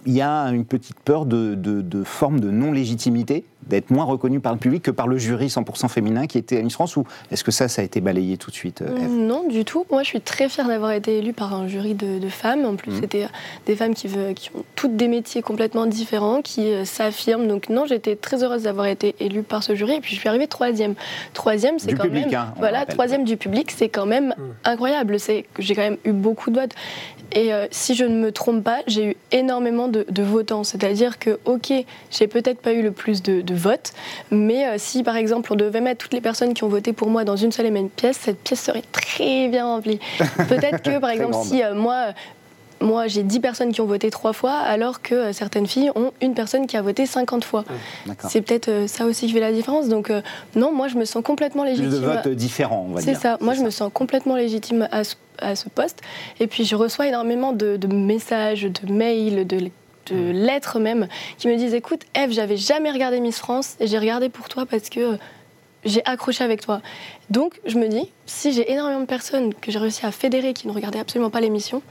il 0.06 0.14
y 0.14 0.22
a 0.22 0.44
une 0.46 0.66
petite 0.66 1.00
peur 1.00 1.26
de, 1.26 1.56
de, 1.56 1.82
de 1.82 2.04
forme 2.04 2.40
de 2.40 2.50
non-légitimité, 2.52 3.46
d'être 3.68 3.90
moins 3.92 4.06
reconnu 4.06 4.40
par 4.40 4.54
le 4.54 4.60
public 4.60 4.84
que 4.84 4.92
par 4.92 5.08
le 5.08 5.18
jury 5.18 5.48
100% 5.48 5.88
féminin 5.88 6.28
qui 6.28 6.38
était 6.38 6.58
à 6.58 6.62
Miss 6.62 6.74
France 6.74 6.96
Ou 6.98 7.06
est-ce 7.32 7.44
que 7.44 7.52
ça, 7.52 7.68
ça 7.68 7.82
a 7.82 7.86
été 7.86 8.02
balayé 8.02 8.38
tout 8.38 8.50
de 8.50 8.56
suite, 8.56 8.82
euh, 8.82 8.98
Eve? 8.98 9.12
Non, 9.12 9.48
du 9.48 9.66
tout. 9.66 9.86
Moi, 9.92 10.04
je 10.04 10.08
suis 10.08 10.22
très 10.22 10.50
fière 10.50 10.68
d'avoir 10.68 10.92
été 10.92 11.18
élue 11.20 11.34
par 11.34 11.54
un 11.54 11.68
jury 11.68 11.94
de, 11.94 12.20
de 12.20 12.30
femmes. 12.30 12.66
En 12.66 12.76
plus, 12.76 12.92
Mhm. 12.92 13.00
c'était 13.02 13.28
des 13.68 13.76
femmes 13.76 13.94
qui, 13.94 14.08
veulent- 14.08 14.34
qui 14.34 14.50
ont 14.56 14.64
toutes 14.76 14.96
des 14.96 15.08
métiers 15.08 15.42
complètement 15.42 15.86
différents, 15.86 16.42
qui 16.42 16.72
euh, 16.74 16.86
s'affirment. 16.86 17.48
Donc, 17.48 17.70
non, 17.70 17.86
j'étais 17.86 18.16
très 18.16 18.44
heureuse 18.44 18.64
d'avoir 18.64 18.88
été 18.88 19.16
élue 19.20 19.44
par 19.44 19.64
ce 19.64 19.76
jury. 19.76 19.94
Et 19.96 20.02
puis, 20.02 20.16
je 20.16 20.20
suis 20.20 20.28
arrivée 20.30 20.48
troisième. 20.48 20.96
Troisième, 21.34 21.78
c'est 21.80 21.88
Du 21.88 21.96
quand 21.96 22.04
public, 22.04 22.26
même. 22.32 22.36
hein, 22.36 22.54
voilà, 22.58 22.86
troisième 22.86 23.24
du 23.24 23.38
public, 23.38 23.72
c'est 23.72 23.90
quand 23.90 24.06
même 24.06 24.34
incroyable. 24.64 25.20
C'est 25.20 25.46
que 25.54 25.62
j'ai 25.62 25.76
quand 25.76 25.82
même 25.82 25.98
eu 26.06 26.12
beaucoup 26.14 26.50
de 26.52 26.60
votes. 26.60 26.72
Et 27.34 27.54
euh, 27.54 27.66
si 27.72 27.96
je 27.96 28.04
ne 28.04 28.20
me 28.20 28.32
trompe 28.34 28.62
pas, 28.64 28.80
j'ai 28.88 29.12
eu 29.12 29.16
énormément 29.32 29.88
de, 29.88 30.06
de 30.10 30.22
votants. 30.24 30.66
C'est-à-dire 30.66 31.18
que, 31.18 31.40
ok, 31.46 31.72
j'ai 32.12 32.28
peut-être 32.28 32.60
pas 32.60 32.74
eu 32.74 32.82
le 32.82 32.92
plus 32.92 33.22
de, 33.24 33.40
de 33.40 33.51
votes, 33.54 33.94
mais 34.32 34.68
euh, 34.68 34.76
si 34.78 35.04
par 35.04 35.16
exemple 35.16 35.52
on 35.54 35.56
devait 35.56 35.82
mettre 35.82 36.04
toutes 36.04 36.14
les 36.14 36.22
personnes 36.22 36.54
qui 36.54 36.64
ont 36.64 36.70
voté 36.70 36.94
pour 36.94 37.10
moi 37.10 37.24
dans 37.24 37.36
une 37.36 37.52
seule 37.52 37.66
et 37.68 37.72
même 37.72 37.90
pièce, 37.90 38.18
cette 38.22 38.40
pièce 38.40 38.62
serait 38.62 38.84
très 38.92 39.48
bien 39.48 39.66
remplie. 39.66 40.00
Peut-être 40.50 40.82
que 40.82 41.00
par 41.00 41.10
exemple 41.12 41.32
grande. 41.32 41.46
si 41.46 41.64
euh, 41.64 41.74
moi, 41.74 42.08
moi 42.80 43.08
j'ai 43.08 43.24
10 43.24 43.40
personnes 43.42 43.72
qui 43.72 43.82
ont 43.82 43.86
voté 43.86 44.10
trois 44.10 44.34
fois, 44.34 44.54
alors 44.54 45.02
que 45.02 45.14
euh, 45.16 45.34
certaines 45.34 45.68
filles 45.68 45.92
ont 45.96 46.12
une 46.22 46.34
personne 46.34 46.66
qui 46.68 46.78
a 46.78 46.82
voté 46.82 47.06
50 47.06 47.44
fois. 47.44 47.64
D'accord. 48.08 48.30
C'est 48.30 48.42
peut-être 48.42 48.70
euh, 48.70 48.88
ça 48.88 49.06
aussi 49.06 49.28
qui 49.28 49.34
fait 49.34 49.40
la 49.40 49.52
différence. 49.52 49.88
Donc 49.88 50.10
euh, 50.10 50.22
non, 50.56 50.72
moi 50.72 50.88
je 50.88 50.96
me 50.98 51.06
sens 51.06 51.24
complètement 51.24 51.64
Plus 51.64 51.72
légitime. 51.78 51.92
de 51.92 51.98
votes 52.06 52.28
différents, 52.30 52.88
on 52.90 52.94
va 52.96 53.02
C'est 53.02 53.12
dire. 53.12 53.20
ça. 53.22 53.38
Moi, 53.42 53.54
je 53.54 53.62
me 53.62 53.70
sens 53.70 53.92
complètement 53.94 54.36
légitime 54.36 54.88
à 54.92 55.04
ce, 55.04 55.16
à 55.40 55.56
ce 55.56 55.70
poste. 55.70 56.00
Et 56.40 56.48
puis, 56.48 56.66
je 56.66 56.76
reçois 56.76 57.08
énormément 57.08 57.52
de, 57.54 57.78
de 57.78 57.88
messages, 57.88 58.64
de 58.64 58.92
mails, 58.92 59.46
de, 59.46 59.70
de 60.08 60.32
lettres 60.32 60.80
même, 60.80 61.08
qui 61.38 61.48
me 61.48 61.56
disent 61.56 61.74
Écoute, 61.74 62.02
Eve, 62.16 62.32
j'avais 62.32 62.58
jamais 62.58 62.92
regardé 62.92 63.20
Miss 63.20 63.40
France 63.40 63.76
et 63.80 63.88
j'ai 63.88 64.00
regardé 64.00 64.30
pour 64.30 64.50
toi 64.50 64.66
parce 64.66 64.90
que 64.90 65.00
euh, 65.00 65.18
j'ai 65.86 66.04
accroché 66.06 66.44
avec 66.44 66.62
toi. 66.62 66.82
Donc, 67.30 67.60
je 67.66 67.78
me 67.78 67.88
dis 67.88 68.10
Si 68.26 68.54
j'ai 68.54 68.72
énormément 68.72 69.02
de 69.02 69.06
personnes 69.06 69.54
que 69.54 69.72
j'ai 69.72 69.80
réussi 69.80 70.06
à 70.06 70.12
fédérer 70.12 70.54
qui 70.54 70.68
ne 70.68 70.74
regardaient 70.74 71.00
absolument 71.00 71.30
pas 71.30 71.42
l'émission, 71.42 71.82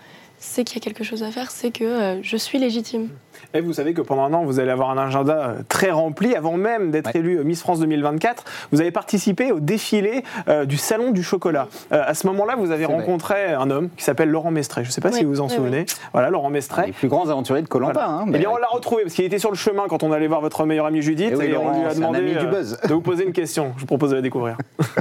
c'est 0.43 0.65
qu'il 0.65 0.77
y 0.79 0.81
a 0.81 0.85
quelque 0.85 1.05
chose 1.05 1.23
à 1.23 1.31
faire, 1.31 1.51
c'est 1.51 1.71
que 1.71 1.85
euh, 1.85 2.23
je 2.23 2.37
suis 2.37 2.59
légitime. 2.59 3.09
Et 3.55 3.61
vous 3.61 3.73
savez 3.73 3.95
que 3.95 4.01
pendant 4.01 4.25
un 4.25 4.33
an, 4.35 4.45
vous 4.45 4.61
allez 4.61 4.71
avoir 4.71 4.91
un 4.91 4.99
agenda 4.99 5.35
euh, 5.35 5.55
très 5.69 5.91
rempli. 5.91 6.35
Avant 6.35 6.57
même 6.57 6.91
d'être 6.91 7.07
Ouais. 7.15 7.21
élu 7.21 7.43
Miss 7.45 7.61
France 7.61 7.81
2024, 7.81 8.45
vous 8.73 8.81
avez 8.81 8.91
participé 8.91 9.51
au 9.53 9.61
défilé 9.61 10.23
euh, 10.49 10.65
du 10.65 10.77
Salon 10.77 11.11
du 11.11 11.23
Chocolat. 11.23 11.67
Euh, 11.93 12.03
à 12.07 12.15
ce 12.15 12.27
moment-là, 12.29 12.55
vous 12.57 12.71
avez 12.71 12.85
vrai. 12.85 12.95
rencontré 12.95 13.53
un 13.53 13.71
homme 13.71 13.89
qui 13.97 14.05
s'appelle 14.05 14.29
Laurent 14.31 14.51
Mestret. 14.51 14.83
Je 14.85 14.89
ne 14.89 14.93
sais 14.93 15.01
pas 15.01 15.11
si 15.13 15.25
vous 15.25 15.31
vous 15.33 15.41
en 15.41 15.49
oui, 15.49 15.55
souvenez. 15.55 15.87
Voilà, 16.13 16.31
Laurent 16.31 16.49
Les 16.49 16.55
Mestret. 16.55 16.93
plus 16.93 17.09
grands 17.09 17.29
aventuriers 17.29 17.63
de 17.63 17.69
Colanta. 17.69 17.93
Voilà. 17.93 18.09
Hein, 18.09 18.25
Eh 18.29 18.31
mais- 18.31 18.39
bien, 18.39 18.51
on 18.51 18.57
l'a 18.57 18.69
retrouvé 18.69 19.03
parce 19.03 19.15
qu'il 19.15 19.25
était 19.25 19.39
sur 19.39 19.51
le 19.51 19.57
chemin 19.57 19.85
quand 19.89 20.03
on 20.03 20.13
allait 20.13 20.29
voir 20.29 20.41
votre 20.41 20.65
meilleure 20.65 20.87
amie 20.87 21.03
Judith 21.03 21.31
Eh 21.33 21.37
oui, 21.37 21.47
et 21.47 21.57
on 21.57 21.65
Laurent, 21.65 21.81
lui 21.81 21.87
a 21.87 21.95
demandé 21.95 22.19
ami 22.19 22.33
du 22.33 22.39
euh, 22.39 22.45
buzz. 22.51 22.79
de 22.87 22.95
vous 22.95 23.01
poser 23.03 23.25
une 23.25 23.33
question. 23.33 23.73
Je 23.77 23.81
vous 23.81 23.87
propose 23.87 24.11
de 24.11 24.17
la 24.17 24.23
découvrir. 24.23 24.57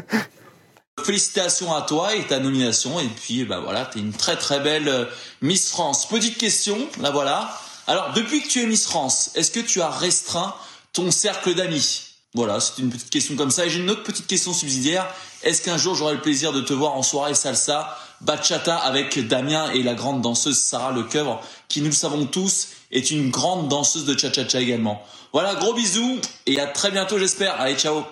Félicitations 1.03 1.73
à 1.73 1.81
toi 1.81 2.15
et 2.15 2.25
ta 2.27 2.39
nomination. 2.39 2.99
Et 2.99 3.07
puis, 3.07 3.45
bah 3.45 3.59
voilà, 3.59 3.85
t'es 3.85 3.99
une 3.99 4.13
très 4.13 4.37
très 4.37 4.59
belle 4.59 4.87
euh, 4.87 5.05
Miss 5.41 5.69
France. 5.69 6.07
Petite 6.07 6.37
question, 6.37 6.77
la 7.01 7.11
voilà. 7.11 7.51
Alors, 7.87 8.13
depuis 8.13 8.41
que 8.41 8.47
tu 8.47 8.61
es 8.61 8.65
Miss 8.65 8.85
France, 8.85 9.31
est-ce 9.35 9.51
que 9.51 9.59
tu 9.59 9.81
as 9.81 9.89
restreint 9.89 10.53
ton 10.93 11.11
cercle 11.11 11.55
d'amis? 11.55 12.09
Voilà, 12.35 12.59
c'est 12.59 12.79
une 12.79 12.89
petite 12.91 13.09
question 13.09 13.35
comme 13.35 13.49
ça. 13.49 13.65
Et 13.65 13.69
j'ai 13.69 13.79
une 13.79 13.89
autre 13.89 14.03
petite 14.03 14.27
question 14.27 14.53
subsidiaire. 14.53 15.07
Est-ce 15.41 15.61
qu'un 15.61 15.77
jour 15.77 15.95
j'aurai 15.95 16.13
le 16.13 16.21
plaisir 16.21 16.53
de 16.53 16.61
te 16.61 16.73
voir 16.73 16.93
en 16.93 17.01
soirée 17.01 17.33
salsa, 17.33 17.97
bachata 18.21 18.75
avec 18.75 19.27
Damien 19.27 19.71
et 19.71 19.81
la 19.81 19.95
grande 19.95 20.21
danseuse 20.21 20.59
Sarah 20.59 20.91
Lecoeuvre, 20.91 21.41
qui 21.67 21.81
nous 21.81 21.87
le 21.87 21.91
savons 21.93 22.25
tous 22.25 22.67
est 22.91 23.09
une 23.11 23.31
grande 23.31 23.67
danseuse 23.67 24.05
de 24.05 24.17
cha-cha-cha 24.17 24.59
également? 24.59 25.01
Voilà, 25.33 25.55
gros 25.55 25.73
bisous 25.73 26.19
et 26.45 26.59
à 26.59 26.67
très 26.67 26.91
bientôt 26.91 27.17
j'espère. 27.17 27.59
Allez, 27.59 27.75
ciao 27.75 28.03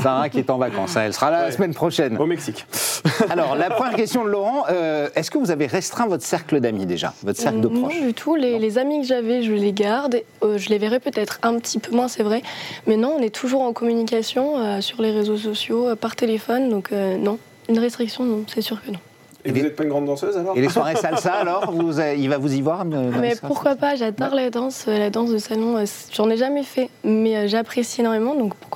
Sarah 0.00 0.28
qui 0.28 0.38
est 0.38 0.50
en 0.50 0.58
vacances, 0.58 0.96
elle 0.96 1.12
sera 1.12 1.30
là 1.30 1.42
la 1.42 1.52
semaine 1.52 1.74
prochaine. 1.74 2.16
Au 2.18 2.26
Mexique. 2.26 2.66
Alors, 3.30 3.56
la 3.56 3.70
première 3.70 3.94
question 3.94 4.24
de 4.24 4.30
Laurent, 4.30 4.64
euh, 4.70 5.08
est-ce 5.14 5.30
que 5.30 5.38
vous 5.38 5.50
avez 5.50 5.66
restreint 5.66 6.06
votre 6.06 6.24
cercle 6.24 6.60
d'amis 6.60 6.86
déjà 6.86 7.12
Votre 7.22 7.38
cercle 7.38 7.60
de 7.60 7.68
Non 7.68 7.82
proches 7.82 8.00
du 8.00 8.14
tout. 8.14 8.36
Les, 8.36 8.58
les 8.58 8.78
amis 8.78 9.00
que 9.00 9.06
j'avais, 9.06 9.42
je 9.42 9.52
les 9.52 9.72
garde. 9.72 10.22
Euh, 10.42 10.58
je 10.58 10.68
les 10.68 10.78
verrai 10.78 11.00
peut-être 11.00 11.38
un 11.42 11.58
petit 11.58 11.78
peu 11.78 11.94
moins, 11.94 12.08
c'est 12.08 12.22
vrai. 12.22 12.42
Mais 12.86 12.96
non, 12.96 13.16
on 13.18 13.22
est 13.22 13.34
toujours 13.34 13.62
en 13.62 13.72
communication 13.72 14.58
euh, 14.58 14.80
sur 14.80 15.02
les 15.02 15.10
réseaux 15.10 15.36
sociaux, 15.36 15.88
euh, 15.88 15.96
par 15.96 16.16
téléphone. 16.16 16.68
Donc 16.68 16.92
euh, 16.92 17.16
non, 17.16 17.38
une 17.68 17.78
restriction, 17.78 18.24
non, 18.24 18.44
c'est 18.52 18.60
sûr 18.60 18.82
que 18.82 18.90
non. 18.90 18.98
Et 19.44 19.50
Et 19.50 19.52
vous 19.52 19.60
n'êtes 19.60 19.76
pas 19.76 19.84
une 19.84 19.90
grande 19.90 20.06
danseuse 20.06 20.36
alors? 20.36 20.56
Et 20.56 20.60
les 20.60 20.68
soirées 20.68 20.96
salsa 20.96 21.32
alors 21.40 21.70
vous, 21.70 22.00
Il 22.00 22.28
va 22.28 22.38
vous 22.38 22.54
y 22.54 22.60
voir 22.60 22.84
Mais 22.84 23.34
pourquoi 23.40 23.76
pas 23.76 23.94
J'adore 23.94 24.34
la 24.34 24.50
danse, 24.50 24.86
la 24.86 25.10
danse 25.10 25.30
de 25.30 25.38
salon. 25.38 25.84
J'en 26.12 26.28
ai 26.30 26.36
jamais 26.36 26.64
fait, 26.64 26.90
mais 27.04 27.46
j'apprécie 27.48 28.00
énormément, 28.00 28.34
donc 28.34 28.54
pourquoi 28.56 28.75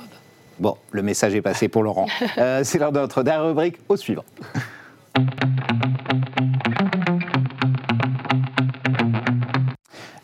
Bon, 0.61 0.77
le 0.91 1.01
message 1.01 1.33
est 1.33 1.41
passé 1.41 1.67
pour 1.69 1.81
Laurent. 1.81 2.05
Euh, 2.37 2.61
C'est 2.63 2.77
l'heure 2.77 2.91
de 2.91 2.99
notre 2.99 3.23
dernière 3.23 3.47
rubrique, 3.47 3.77
au 3.89 3.97
suivant. 3.97 4.23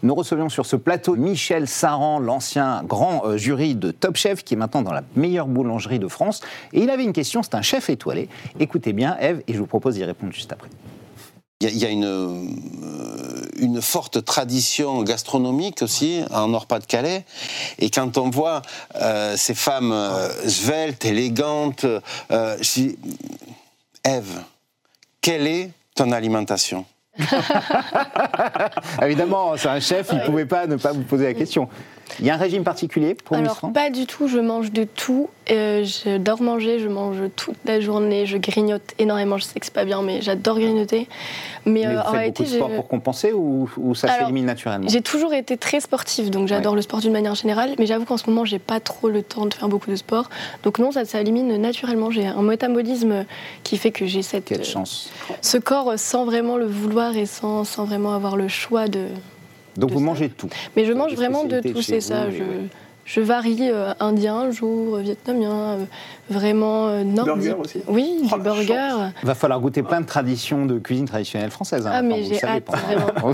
Nous 0.03 0.13
recevions 0.13 0.47
sur 0.47 0.67
ce 0.67 0.75
plateau 0.75 1.15
Michel 1.15 1.67
Saran, 1.67 2.19
l'ancien 2.19 2.83
grand 2.83 3.25
euh, 3.25 3.37
jury 3.37 3.73
de 3.75 3.89
Top 3.89 4.15
Chef, 4.15 4.43
qui 4.43 4.53
est 4.53 4.57
maintenant 4.57 4.83
dans 4.83 4.93
la 4.93 5.01
meilleure 5.15 5.47
boulangerie 5.47 5.97
de 5.97 6.07
France. 6.07 6.41
Et 6.71 6.83
il 6.83 6.91
avait 6.91 7.03
une 7.03 7.13
question, 7.13 7.41
c'est 7.41 7.55
un 7.55 7.63
chef 7.63 7.89
étoilé. 7.89 8.29
Écoutez 8.59 8.93
bien, 8.93 9.17
Eve, 9.19 9.41
et 9.47 9.53
je 9.53 9.57
vous 9.57 9.65
propose 9.65 9.95
d'y 9.95 10.03
répondre 10.03 10.31
juste 10.33 10.53
après. 10.53 10.69
Il 11.61 11.67
y 11.67 11.71
a, 11.71 11.73
il 11.73 11.79
y 11.79 11.85
a 11.85 11.89
une, 11.89 12.05
euh, 12.05 12.43
une 13.57 13.81
forte 13.81 14.23
tradition 14.23 15.03
gastronomique 15.03 15.81
aussi 15.81 16.23
en 16.31 16.47
Nord-Pas-de-Calais. 16.47 17.25
Et 17.79 17.89
quand 17.89 18.17
on 18.17 18.29
voit 18.29 18.61
euh, 18.95 19.35
ces 19.37 19.55
femmes 19.55 19.91
euh, 19.91 20.29
sveltes, 20.47 21.05
élégantes, 21.05 21.85
euh, 22.31 22.57
je 22.61 22.71
dis, 22.73 22.97
Ève, 24.03 24.41
quelle 25.21 25.47
est 25.47 25.71
ton 25.95 26.11
alimentation? 26.11 26.85
Évidemment, 29.01 29.57
c'est 29.57 29.69
un 29.69 29.79
chef, 29.79 30.09
il 30.11 30.19
ne 30.19 30.25
pouvait 30.25 30.45
pas 30.45 30.67
ne 30.67 30.75
pas 30.75 30.91
vous 30.91 31.03
poser 31.03 31.25
la 31.25 31.33
question. 31.33 31.67
Il 32.19 32.25
y 32.25 32.29
a 32.29 32.33
un 32.33 32.37
régime 32.37 32.63
particulier 32.63 33.15
pour 33.15 33.37
Alors 33.37 33.59
pas 33.73 33.89
du 33.89 34.05
tout, 34.05 34.27
je 34.27 34.39
mange 34.39 34.71
de 34.71 34.83
tout. 34.83 35.29
Euh, 35.49 35.83
j'adore 35.85 36.41
manger, 36.41 36.79
je 36.79 36.87
mange 36.87 37.17
toute 37.35 37.57
la 37.65 37.79
journée, 37.79 38.25
je 38.25 38.37
grignote 38.37 38.93
énormément. 38.99 39.37
Je 39.37 39.45
sais 39.45 39.59
que 39.59 39.65
c'est 39.65 39.73
pas 39.73 39.85
bien, 39.85 40.01
mais 40.01 40.21
j'adore 40.21 40.59
grignoter. 40.59 41.07
Mais, 41.65 41.71
Mais 41.71 41.87
euh, 41.87 41.93
vous 41.93 42.07
en 42.07 42.11
réalité, 42.11 42.43
beaucoup 42.43 42.53
de 42.53 42.57
sport 42.57 42.71
pour 42.71 42.87
compenser 42.87 43.33
ou, 43.33 43.69
ou 43.77 43.95
ça 43.95 44.07
s'élimine 44.07 44.45
naturellement? 44.45 44.87
J'ai 44.87 45.01
toujours 45.01 45.33
été 45.33 45.57
très 45.57 45.79
sportive, 45.79 46.29
donc 46.29 46.47
j'adore 46.47 46.75
le 46.75 46.81
sport 46.81 46.99
d'une 46.99 47.13
manière 47.13 47.35
générale, 47.35 47.75
mais 47.77 47.85
j'avoue 47.85 48.05
qu'en 48.05 48.17
ce 48.17 48.29
moment, 48.29 48.45
j'ai 48.45 48.59
pas 48.59 48.79
trop 48.79 49.09
le 49.09 49.21
temps 49.21 49.45
de 49.45 49.53
faire 49.53 49.69
beaucoup 49.69 49.89
de 49.89 49.95
sport. 49.95 50.29
Donc 50.63 50.79
non, 50.79 50.91
ça 50.91 51.05
s'élimine 51.05 51.55
naturellement. 51.57 52.11
J'ai 52.11 52.25
un 52.25 52.41
métabolisme 52.41 53.25
qui 53.63 53.77
fait 53.77 53.91
que 53.91 54.05
j'ai 54.05 54.21
cette, 54.21 54.45
Quelle 54.45 54.61
euh, 54.61 54.63
chance. 54.63 55.09
ce 55.41 55.57
corps 55.57 55.93
sans 55.97 56.25
vraiment 56.25 56.57
le 56.57 56.65
vouloir 56.65 57.15
et 57.15 57.25
sans, 57.25 57.63
sans 57.63 57.85
vraiment 57.85 58.13
avoir 58.13 58.35
le 58.35 58.47
choix 58.47 58.87
de. 58.87 59.07
Donc 59.77 59.91
vous 59.91 59.99
mangez 59.99 60.29
tout. 60.29 60.49
Mais 60.75 60.85
je 60.85 60.93
mange 60.93 61.13
vraiment 61.13 61.43
de 61.45 61.61
tout, 61.61 61.81
c'est 61.81 62.01
ça. 62.01 62.29
Je. 62.31 62.43
Je 63.09 63.21
varie 63.21 63.57
euh, 63.61 63.93
indien 64.01 64.35
un 64.35 64.51
jour, 64.51 64.97
euh, 64.97 64.99
vietnamien, 65.01 65.49
euh, 65.79 65.85
vraiment 66.29 66.89
euh, 66.89 67.05
nordique. 67.05 67.35
Burger 67.35 67.55
aussi? 67.63 67.79
Oui, 67.87 68.19
Oh, 68.23 68.25
du 68.25 68.31
la 68.31 68.37
burger. 68.37 68.89
Va 69.23 69.33
falloir 69.33 69.61
goûter 69.61 69.81
plein 69.81 70.01
de 70.01 70.05
traditions 70.05 70.65
de 70.65 70.77
cuisine 70.77 71.05
traditionnelle 71.05 71.49
française. 71.49 71.87
hein. 71.87 71.91
Ah, 71.93 72.01
mais 72.01 72.23
j'ai 72.25 72.43
hâte, 72.43 72.65
pas. 72.65 72.75
vraiment. 72.75 73.31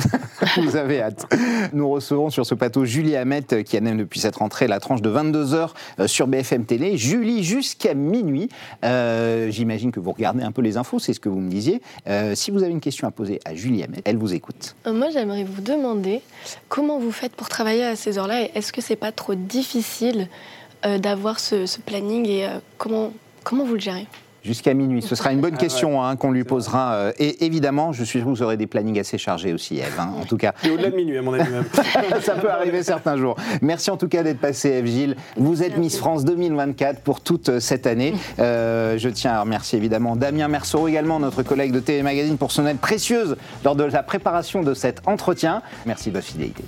vous 0.62 0.76
avez 0.76 1.02
hâte. 1.02 1.26
Nous 1.74 1.90
recevons 1.90 2.30
sur 2.30 2.46
ce 2.46 2.54
plateau 2.54 2.86
Julie 2.86 3.16
Hamet 3.16 3.42
qui 3.66 3.76
anime 3.76 3.98
depuis 3.98 4.20
cette 4.20 4.36
rentrée 4.36 4.68
la 4.68 4.80
tranche 4.80 5.02
de 5.02 5.10
22h 5.10 5.70
sur 6.06 6.28
BFM 6.28 6.66
Télé. 6.66 6.96
Julie, 6.98 7.44
jusqu'à 7.44 7.96
minuit. 7.96 8.50
Euh, 8.86 9.50
J'imagine 9.50 9.92
que 9.92 10.00
vous 10.00 10.12
regardez 10.12 10.44
un 10.44 10.52
peu 10.52 10.62
les 10.62 10.78
infos, 10.78 11.00
c'est 11.00 11.14
ce 11.14 11.20
que 11.20 11.30
vous 11.30 11.40
me 11.40 11.50
disiez. 11.50 11.82
Euh, 12.08 12.36
si 12.36 12.52
vous 12.52 12.62
avez 12.62 12.72
une 12.72 12.80
question 12.80 13.08
à 13.08 13.12
poser 13.12 13.40
à 13.44 13.56
Julie 13.56 13.82
Hamet, 13.84 14.02
elle 14.06 14.18
vous 14.18 14.36
écoute. 14.36 14.76
Euh, 14.86 14.94
Moi, 14.94 15.08
j'aimerais 15.12 15.44
vous 15.44 15.62
demander 15.64 16.22
comment 16.70 17.00
vous 17.00 17.12
faites 17.12 17.36
pour 17.36 17.50
travailler 17.50 17.84
à 17.86 17.96
ces 17.96 18.20
heures-là 18.20 18.44
et 18.44 18.52
est-ce 18.54 18.72
que 18.72 18.80
c'est 18.82 18.96
pas 18.96 19.12
trop 19.12 19.34
difficile 19.34 19.63
euh, 20.86 20.98
d'avoir 20.98 21.40
ce, 21.40 21.66
ce 21.66 21.80
planning 21.80 22.28
et 22.28 22.46
euh, 22.46 22.50
comment, 22.78 23.14
comment 23.44 23.64
vous 23.64 23.76
le 23.76 23.80
gérez? 23.80 24.06
Jusqu'à 24.44 24.74
minuit. 24.74 25.02
Ce 25.02 25.16
sera 25.16 25.32
une 25.32 25.40
bonne 25.40 25.54
Ah 25.56 25.58
question 25.62 26.04
hein, 26.04 26.18
qu'on 26.18 26.32
lui 26.32 26.44
posera. 26.44 26.96
euh, 26.96 27.12
et 27.18 27.46
évidemment, 27.46 27.94
je 27.94 28.04
suis 28.04 28.20
sûr 28.20 28.26
que 28.28 28.30
vous 28.36 28.42
aurez 28.44 28.58
des 28.58 28.68
plannings 28.68 29.00
assez 29.00 29.18
chargés 29.18 29.54
aussi, 29.54 29.78
Eve. 29.78 29.98
hein, 29.98 30.12
en 30.20 30.26
tout 30.26 30.36
cas, 30.36 30.54
Et 30.66 30.70
au-delà 30.70 30.90
de 30.90 30.98
minuit, 30.98 31.18
à 31.18 31.22
mon 31.22 31.32
avis 31.34 31.50
même. 31.50 31.64
ça 32.22 32.36
peut 32.36 32.52
arriver 32.52 32.84
certains 32.84 33.16
jours. 33.16 33.38
Merci 33.62 33.90
en 33.90 33.96
tout 33.96 34.10
cas 34.10 34.22
d'être 34.22 34.40
passé, 34.42 34.68
Eve 34.72 34.88
Gilles. 34.88 35.16
Vous 35.38 35.64
êtes 35.64 35.78
Miss 35.78 35.98
France 35.98 36.26
2024 36.26 37.00
pour 37.00 37.22
toute 37.22 37.60
cette 37.62 37.88
année. 37.88 38.14
Euh, 38.40 38.98
je 38.98 39.08
tiens 39.08 39.32
à 39.32 39.40
remercier 39.44 39.78
évidemment 39.78 40.18
Damien 40.18 40.50
Merceau 40.50 40.90
également, 40.90 41.22
notre 41.22 41.42
collègue 41.44 41.72
de 41.72 41.80
TV 41.80 42.04
Magazine, 42.04 42.38
pour 42.38 42.52
son 42.52 42.68
aide 42.68 42.80
précieuse 42.80 43.38
lors 43.64 43.78
de 43.78 43.86
la 43.86 44.04
préparation 44.04 44.62
de 44.62 44.74
cet 44.74 45.08
entretien. 45.08 45.62
Merci 45.86 46.10
de 46.10 46.16
votre 46.16 46.28
fidélité. 46.28 46.66